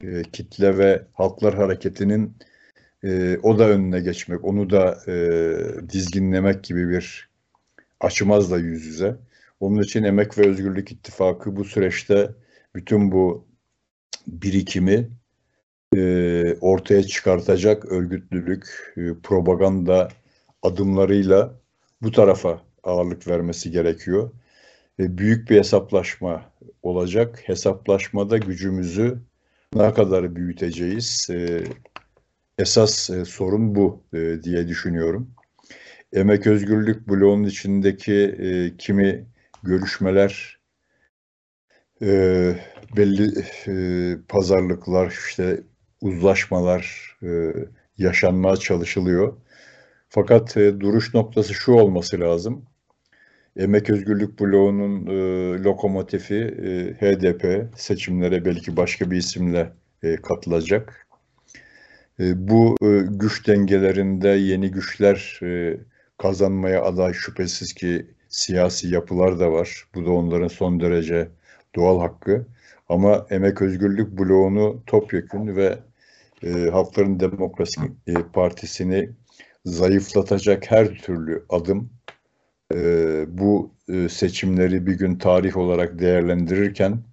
e, 0.03 0.23
kitle 0.23 0.77
ve 0.77 1.05
halklar 1.13 1.55
hareketinin 1.55 2.37
e, 3.03 3.37
o 3.43 3.59
da 3.59 3.69
önüne 3.69 3.99
geçmek, 3.99 4.45
onu 4.45 4.69
da 4.69 4.99
e, 5.07 5.89
dizginlemek 5.89 6.63
gibi 6.63 6.89
bir 6.89 7.29
açmazla 7.99 8.57
yüz 8.57 8.85
yüze. 8.85 9.17
Onun 9.59 9.81
için 9.81 10.03
Emek 10.03 10.37
ve 10.37 10.47
Özgürlük 10.47 10.91
İttifakı 10.91 11.55
bu 11.55 11.65
süreçte 11.65 12.29
bütün 12.75 13.11
bu 13.11 13.47
birikimi 14.27 15.09
e, 15.95 16.55
ortaya 16.61 17.03
çıkartacak 17.03 17.85
örgütlülük, 17.85 18.93
e, 18.97 19.01
propaganda 19.23 20.07
adımlarıyla 20.63 21.59
bu 22.01 22.11
tarafa 22.11 22.61
ağırlık 22.83 23.27
vermesi 23.27 23.71
gerekiyor. 23.71 24.31
E, 24.99 25.17
büyük 25.17 25.49
bir 25.49 25.57
hesaplaşma 25.57 26.51
olacak. 26.83 27.39
Hesaplaşmada 27.43 28.37
gücümüzü 28.37 29.21
ne 29.75 29.93
kadar 29.93 30.35
büyüteceğiz? 30.35 31.27
E, 31.29 31.63
esas 32.57 33.09
e, 33.09 33.25
sorun 33.25 33.75
bu 33.75 34.03
e, 34.13 34.43
diye 34.43 34.67
düşünüyorum. 34.67 35.31
Emek 36.13 36.47
Özgürlük 36.47 37.07
bloğunun 37.09 37.43
içindeki 37.43 38.13
e, 38.13 38.77
kimi 38.77 39.25
görüşmeler 39.63 40.61
belli 42.97 43.45
pazarlıklar 44.27 45.11
işte 45.11 45.63
uzlaşmalar 46.01 47.15
e, 47.23 47.53
yaşanmaya 47.97 48.55
çalışılıyor. 48.55 49.37
Fakat 50.09 50.55
duruş 50.55 51.13
noktası 51.13 51.53
şu 51.53 51.71
olması 51.71 52.19
lazım. 52.19 52.65
Emek 53.57 53.89
Özgürlük 53.89 54.39
Bloğu'nun 54.39 55.07
e, 55.07 55.63
lokomotifi 55.63 56.35
e, 56.35 56.93
HDP 56.93 57.69
seçimlere 57.79 58.45
belki 58.45 58.77
başka 58.77 59.11
bir 59.11 59.17
isimle 59.17 59.73
e, 60.03 60.15
katılacak. 60.15 61.07
E, 62.19 62.47
bu 62.47 62.75
e, 62.81 62.87
güç 63.09 63.47
dengelerinde 63.47 64.27
yeni 64.27 64.71
güçler 64.71 65.39
e, 65.43 65.77
kazanmaya 66.17 66.83
aday 66.83 67.13
şüphesiz 67.13 67.73
ki 67.73 68.05
siyasi 68.29 68.87
yapılar 68.87 69.39
da 69.39 69.51
var. 69.51 69.85
Bu 69.95 70.05
da 70.05 70.11
onların 70.11 70.47
son 70.47 70.79
derece 70.79 71.27
doğal 71.75 71.99
hakkı. 71.99 72.45
Ama 72.89 73.25
Emek 73.29 73.61
Özgürlük 73.61 74.19
Bloğu'nu 74.19 74.83
topyekün 74.87 75.55
ve 75.55 75.79
e, 76.43 76.49
Halkların 76.51 77.19
Demokrasi 77.19 77.81
e, 78.07 78.13
Partisi'ni 78.33 79.09
zayıflatacak 79.65 80.71
her 80.71 80.87
türlü 80.87 81.45
adım 81.49 81.89
e, 82.75 83.25
bu 83.37 83.71
e, 83.89 84.09
seçimleri 84.09 84.87
bir 84.87 84.93
gün 84.93 85.15
tarih 85.15 85.57
olarak 85.57 85.99
değerlendirirken 85.99 87.03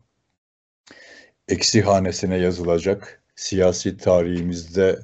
eksi 1.48 1.82
hanesine 1.82 2.36
yazılacak 2.38 3.22
siyasi 3.36 3.96
tarihimizde 3.96 4.98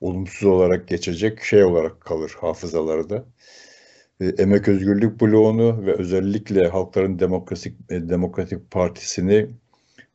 olumsuz 0.00 0.44
olarak 0.44 0.88
geçecek 0.88 1.42
şey 1.42 1.64
olarak 1.64 2.00
kalır 2.00 2.36
hafızalarda. 2.40 3.24
E, 4.20 4.26
Emek 4.26 4.68
Özgürlük 4.68 5.20
bloğunu 5.20 5.86
ve 5.86 5.92
özellikle 5.94 6.68
Halkların 6.68 7.18
Demokratik, 7.18 7.76
e, 7.90 8.08
Demokratik 8.08 8.70
Partisi'ni 8.70 9.50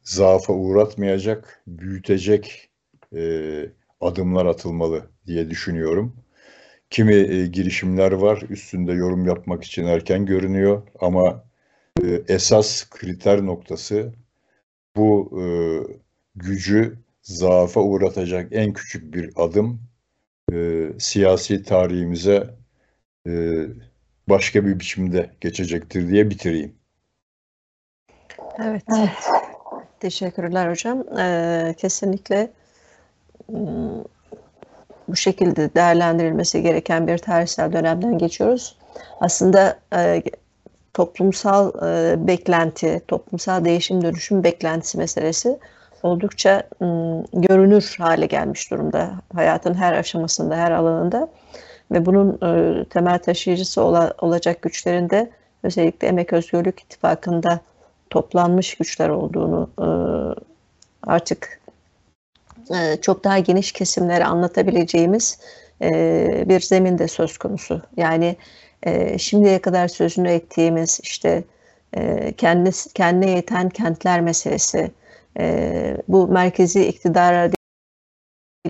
zaafa 0.04 0.54
uğratmayacak, 0.54 1.64
büyütecek 1.68 2.70
e, 3.16 3.22
adımlar 4.02 4.46
atılmalı 4.46 5.10
diye 5.28 5.50
düşünüyorum. 5.50 6.16
Kimi 6.96 7.16
e, 7.16 7.48
girişimler 7.48 8.12
var 8.12 8.42
üstünde 8.50 8.94
yorum 8.94 9.26
yapmak 9.26 9.64
için 9.64 9.86
erken 9.86 10.26
görünüyor 10.26 10.82
ama 11.00 11.44
e, 12.04 12.22
esas 12.28 12.90
kriter 12.90 13.46
noktası 13.46 14.14
bu 14.96 15.40
e, 15.42 15.46
gücü 16.36 16.98
zaafa 17.22 17.82
uğratacak 17.82 18.48
en 18.52 18.74
küçük 18.74 19.14
bir 19.14 19.30
adım 19.36 19.82
e, 20.54 20.88
siyasi 21.00 21.64
tarihimize 21.64 22.50
e, 23.28 23.32
başka 24.30 24.66
bir 24.66 24.80
biçimde 24.80 25.30
geçecektir 25.42 26.10
diye 26.10 26.30
bitireyim. 26.30 26.76
Evet. 28.60 28.84
evet. 28.98 29.30
Teşekkürler 30.00 30.70
hocam. 30.70 31.18
Ee, 31.20 31.76
kesinlikle 31.78 32.52
bu 35.08 35.16
şekilde 35.16 35.74
değerlendirilmesi 35.76 36.62
gereken 36.62 37.08
bir 37.08 37.18
tarihsel 37.18 37.74
dönemden 37.74 38.18
geçiyoruz. 38.18 38.78
Aslında 39.22 39.78
e, 39.96 40.24
toplumsal 40.94 41.72
e, 41.88 42.28
beklenti, 42.28 43.02
toplumsal 43.08 43.66
değişim 43.66 44.02
dönüşüm 44.02 44.44
beklentisi 44.44 44.98
meselesi 44.98 45.60
oldukça 46.04 46.64
görünür 47.34 47.96
hale 47.98 48.26
gelmiş 48.26 48.72
durumda 48.72 49.12
hayatın 49.34 49.74
her 49.74 49.94
aşamasında, 49.94 50.56
her 50.56 50.72
alanında 50.72 51.28
ve 51.92 52.06
bunun 52.06 52.40
e, 52.44 52.84
temel 52.86 53.20
taşıyıcısı 53.20 53.82
ola, 53.82 54.14
olacak 54.22 54.62
güçlerin 54.62 55.10
de 55.10 55.32
özellikle 55.64 56.08
Emek 56.08 56.34
Özgürlük 56.34 56.80
İttifakı'nda 56.80 57.60
toplanmış 58.10 58.76
güçler 58.76 59.10
olduğunu 59.10 59.70
artık 61.04 61.60
e, 62.74 63.02
çok 63.02 63.24
daha 63.24 63.40
geniş 63.40 63.72
kesimlere 63.72 64.26
anlatabileceğimiz 64.26 65.40
e, 65.82 66.44
bir 66.50 66.62
zemin 66.62 66.98
de 66.98 67.08
söz 67.08 67.38
konusu. 67.38 67.82
Yani 67.98 68.36
e, 68.84 69.18
şimdiye 69.18 69.62
kadar 69.62 69.88
sözünü 69.88 70.30
ettiğimiz 70.30 71.00
işte 71.04 71.44
e, 71.98 72.32
kendi, 72.32 72.72
kendine 72.94 73.30
yeten 73.30 73.70
kentler 73.70 74.22
meselesi, 74.22 74.92
e, 75.40 75.98
bu 76.08 76.28
merkezi 76.28 76.86
iktidara 76.86 77.50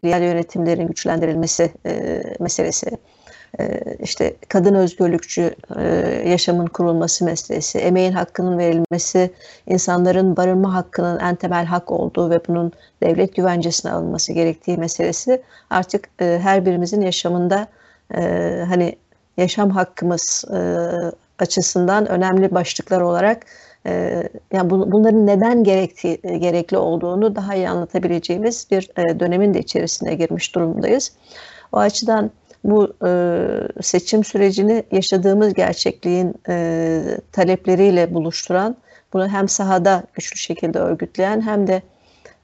diğer 0.04 0.22
yönetimlerin 0.22 0.88
güçlendirilmesi 0.88 1.72
e, 1.86 2.22
meselesi, 2.40 2.92
işte 4.00 4.36
kadın 4.50 4.76
özgürlükçü 4.76 5.56
e, 5.76 5.84
yaşamın 6.26 6.65
kurulması 6.65 7.26
meselesi, 7.26 7.80
emeğin 7.80 8.12
hakkının 8.12 8.58
verilmesi, 8.58 9.34
insanların 9.68 10.38
barınma 10.38 10.74
hakkının 10.74 11.20
en 11.20 11.36
temel 11.36 11.65
hak 11.65 11.91
olduğu 11.91 12.30
ve 12.30 12.39
bunun 12.48 12.72
devlet 13.04 13.36
güvencesine 13.36 13.91
alınması 13.91 14.34
gerektiği 14.34 14.78
meselesi 14.78 15.41
artık 15.70 16.10
e, 16.22 16.39
her 16.41 16.65
birimizin 16.65 17.02
yaşamında 17.02 17.68
e, 18.15 18.22
hani 18.68 18.96
yaşam 19.38 19.70
hakkımız 19.70 20.46
açısından 21.39 22.08
önemli 22.08 22.54
başlıklar 22.54 23.02
olarak 23.02 23.46
yani 24.54 24.70
bunların 24.70 25.28
neden 25.28 25.63
gerektiği, 25.63 26.22
gerekli 26.22 26.78
olduğunu 26.78 27.36
daha 27.36 27.56
iyi 27.56 27.70
anlatabileceğimiz 27.70 28.68
bir 28.72 28.89
dönemin 29.20 29.54
de 29.54 29.60
içerisine 29.60 30.15
girmiş 30.15 30.56
durumdayız. 30.56 31.12
O 31.72 31.78
açıdan 31.78 32.32
bu 32.65 32.93
e, 33.06 33.12
seçim 33.82 34.23
sürecini 34.23 34.84
yaşadığımız 34.91 35.54
gerçekliğin 35.54 36.34
e, 36.49 37.01
talepleriyle 37.32 38.13
buluşturan, 38.13 38.78
bunu 39.13 39.28
hem 39.28 39.47
sahada 39.47 40.04
güçlü 40.13 40.38
şekilde 40.38 40.80
örgütleyen 40.80 41.41
hem 41.41 41.67
de 41.67 41.82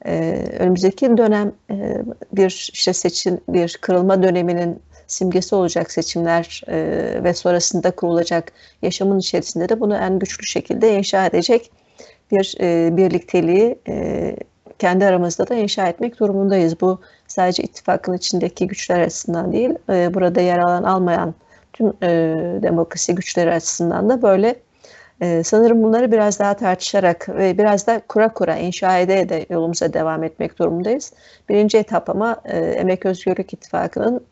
e, 0.05 0.45
önümüzdeki 0.59 1.17
dönem 1.17 1.51
e, 1.71 2.01
bir 2.33 2.69
işte 2.73 2.93
seçim 2.93 3.39
bir 3.47 3.77
kırılma 3.81 4.23
döneminin 4.23 4.79
simgesi 5.07 5.55
olacak 5.55 5.91
seçimler 5.91 6.61
e, 6.67 6.77
ve 7.23 7.33
sonrasında 7.33 7.91
kurulacak 7.91 8.51
yaşamın 8.81 9.19
içerisinde 9.19 9.69
de 9.69 9.79
bunu 9.79 9.95
en 9.95 10.19
güçlü 10.19 10.45
şekilde 10.45 10.97
inşa 10.97 11.25
edecek 11.25 11.71
bir 12.31 12.55
e, 12.61 12.97
birlikteliği 12.97 13.75
e, 13.87 14.35
kendi 14.81 15.05
aramızda 15.05 15.47
da 15.47 15.55
inşa 15.55 15.87
etmek 15.87 16.19
durumundayız. 16.19 16.81
Bu 16.81 16.99
sadece 17.27 17.63
ittifakın 17.63 18.13
içindeki 18.13 18.67
güçler 18.67 19.01
açısından 19.01 19.51
değil, 19.53 19.69
e, 19.89 20.13
burada 20.13 20.41
yer 20.41 20.57
alan 20.57 20.83
almayan 20.83 21.35
tüm 21.73 21.87
e, 21.87 22.07
demokrasi 22.61 23.15
güçleri 23.15 23.51
açısından 23.51 24.09
da 24.09 24.21
böyle. 24.21 24.55
E, 25.21 25.43
sanırım 25.43 25.83
bunları 25.83 26.11
biraz 26.11 26.39
daha 26.39 26.53
tartışarak 26.53 27.29
ve 27.29 27.57
biraz 27.57 27.87
da 27.87 28.01
kura 28.07 28.33
kura 28.33 28.55
inşa 28.55 28.99
ede 28.99 29.29
de 29.29 29.45
yolumuza 29.49 29.93
devam 29.93 30.23
etmek 30.23 30.59
durumundayız. 30.59 31.13
Birinci 31.49 31.77
etap 31.77 32.09
ama 32.09 32.41
e, 32.45 32.57
Emek 32.57 33.05
Özgürlük 33.05 33.53
İttifakı'nın 33.53 34.25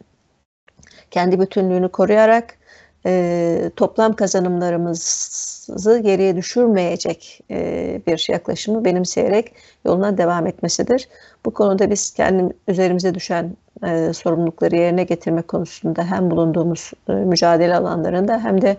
kendi 1.12 1.40
bütünlüğünü 1.40 1.90
koruyarak 1.90 2.59
e, 3.06 3.72
toplam 3.76 4.14
kazanımlarımızı 4.14 6.00
geriye 6.00 6.36
düşürmeyecek 6.36 7.42
e, 7.52 8.02
bir 8.08 8.28
yaklaşımı 8.30 8.86
benimseyerek 8.86 9.54
yoluna 9.86 10.18
devam 10.18 10.48
etmesidir. 10.48 11.08
Bu 11.46 11.52
konuda 11.52 11.90
biz 11.90 12.12
kendi 12.14 12.54
üzerimize 12.68 13.16
düşen 13.16 13.56
e, 13.88 14.14
sorumlulukları 14.14 14.76
yerine 14.76 15.04
getirme 15.04 15.42
konusunda 15.42 16.04
hem 16.04 16.32
bulunduğumuz 16.32 16.92
e, 17.10 17.12
mücadele 17.12 17.76
alanlarında 17.76 18.44
hem 18.44 18.62
de 18.62 18.78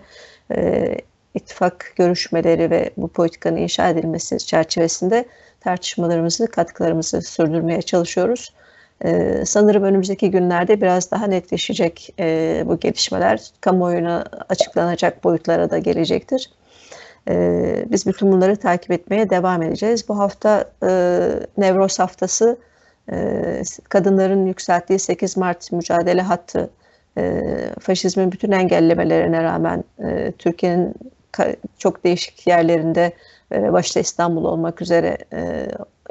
e, 0.55 0.95
ittifak 1.33 1.93
görüşmeleri 1.95 2.71
ve 2.71 2.89
bu 2.97 3.07
politikanın 3.07 3.57
inşa 3.57 3.89
edilmesi 3.89 4.37
çerçevesinde 4.37 5.25
tartışmalarımızı, 5.59 6.47
katkılarımızı 6.47 7.21
sürdürmeye 7.21 7.81
çalışıyoruz. 7.81 8.53
Ee, 9.05 9.43
sanırım 9.45 9.83
önümüzdeki 9.83 10.31
günlerde 10.31 10.81
biraz 10.81 11.11
daha 11.11 11.27
netleşecek 11.27 12.13
e, 12.19 12.63
bu 12.65 12.79
gelişmeler. 12.79 13.41
Kamuoyuna 13.61 14.25
açıklanacak 14.49 15.23
boyutlara 15.23 15.69
da 15.69 15.77
gelecektir. 15.77 16.51
Ee, 17.29 17.85
biz 17.91 18.05
bütün 18.05 18.31
bunları 18.31 18.55
takip 18.55 18.91
etmeye 18.91 19.29
devam 19.29 19.61
edeceğiz. 19.61 20.09
Bu 20.09 20.19
hafta 20.19 20.65
e, 20.83 20.89
Nevroz 21.57 21.99
haftası 21.99 22.57
e, 23.11 23.61
kadınların 23.89 24.45
yükselttiği 24.45 24.99
8 24.99 25.37
Mart 25.37 25.71
mücadele 25.71 26.21
hattı 26.21 26.69
e, 27.17 27.41
faşizmin 27.79 28.31
bütün 28.31 28.51
engellemelerine 28.51 29.43
rağmen 29.43 29.83
e, 30.03 30.31
Türkiye'nin 30.31 30.93
çok 31.77 32.03
değişik 32.03 32.47
yerlerinde 32.47 33.11
e, 33.51 33.73
başta 33.73 33.99
İstanbul 33.99 34.43
olmak 34.45 34.81
üzere 34.81 35.17
e, 35.33 35.67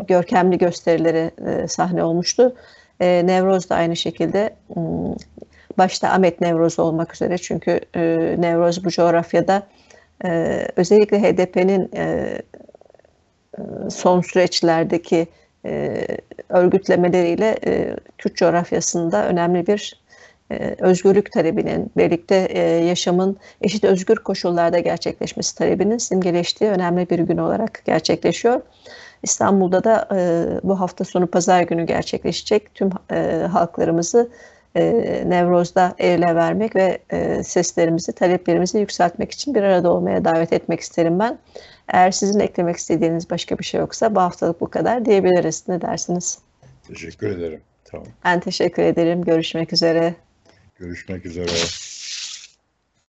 görkemli 0.08 0.58
gösterileri 0.58 1.30
e, 1.46 1.68
sahne 1.68 2.04
olmuştu. 2.04 2.54
E, 3.00 3.26
Nevroz 3.26 3.70
da 3.70 3.74
aynı 3.74 3.96
şekilde 3.96 4.54
başta 5.78 6.10
Ahmet 6.10 6.40
Nevroz 6.40 6.78
olmak 6.78 7.14
üzere 7.14 7.38
çünkü 7.38 7.80
e, 7.96 8.00
Nevroz 8.38 8.84
bu 8.84 8.90
coğrafyada 8.90 9.62
e, 10.24 10.66
özellikle 10.76 11.22
HDP'nin 11.22 11.90
e, 11.96 12.36
son 13.90 14.20
süreçlerdeki 14.20 15.26
e, 15.64 16.06
örgütlemeleriyle 16.48 17.58
e, 17.66 17.96
Kürt 18.18 18.36
coğrafyasında 18.36 19.26
önemli 19.26 19.66
bir 19.66 20.00
e, 20.50 20.76
özgürlük 20.78 21.32
talebinin, 21.32 21.90
birlikte 21.96 22.36
e, 22.50 22.60
yaşamın 22.60 23.36
eşit 23.62 23.84
özgür 23.84 24.16
koşullarda 24.16 24.78
gerçekleşmesi 24.78 25.54
talebinin 25.54 25.98
simgeleştiği 25.98 26.70
önemli 26.70 27.10
bir 27.10 27.18
gün 27.18 27.38
olarak 27.38 27.82
gerçekleşiyor. 27.84 28.60
İstanbul'da 29.22 29.84
da 29.84 30.08
e, 30.14 30.46
bu 30.62 30.80
hafta 30.80 31.04
sonu 31.04 31.26
pazar 31.26 31.62
günü 31.62 31.86
gerçekleşecek 31.86 32.74
tüm 32.74 32.90
e, 33.10 33.46
halklarımızı 33.52 34.30
e, 34.74 34.82
Nevroz'da 35.26 35.94
ele 35.98 36.34
vermek 36.34 36.76
ve 36.76 36.98
e, 37.10 37.42
seslerimizi, 37.44 38.12
taleplerimizi 38.12 38.78
yükseltmek 38.78 39.32
için 39.32 39.54
bir 39.54 39.62
arada 39.62 39.92
olmaya 39.92 40.24
davet 40.24 40.52
etmek 40.52 40.80
isterim 40.80 41.18
ben. 41.18 41.38
Eğer 41.88 42.10
sizin 42.10 42.40
eklemek 42.40 42.76
istediğiniz 42.76 43.30
başka 43.30 43.58
bir 43.58 43.64
şey 43.64 43.80
yoksa 43.80 44.14
bu 44.14 44.20
haftalık 44.20 44.60
bu 44.60 44.70
kadar 44.70 45.04
diyebiliriz. 45.04 45.64
Ne 45.68 45.80
dersiniz? 45.80 46.38
Teşekkür 46.88 47.30
ederim. 47.30 47.60
Tamam. 47.84 48.06
Ben 48.24 48.40
teşekkür 48.40 48.82
ederim. 48.82 49.22
Görüşmek 49.22 49.72
üzere. 49.72 50.14
Görüşmek 50.78 51.26
üzere. 51.26 51.89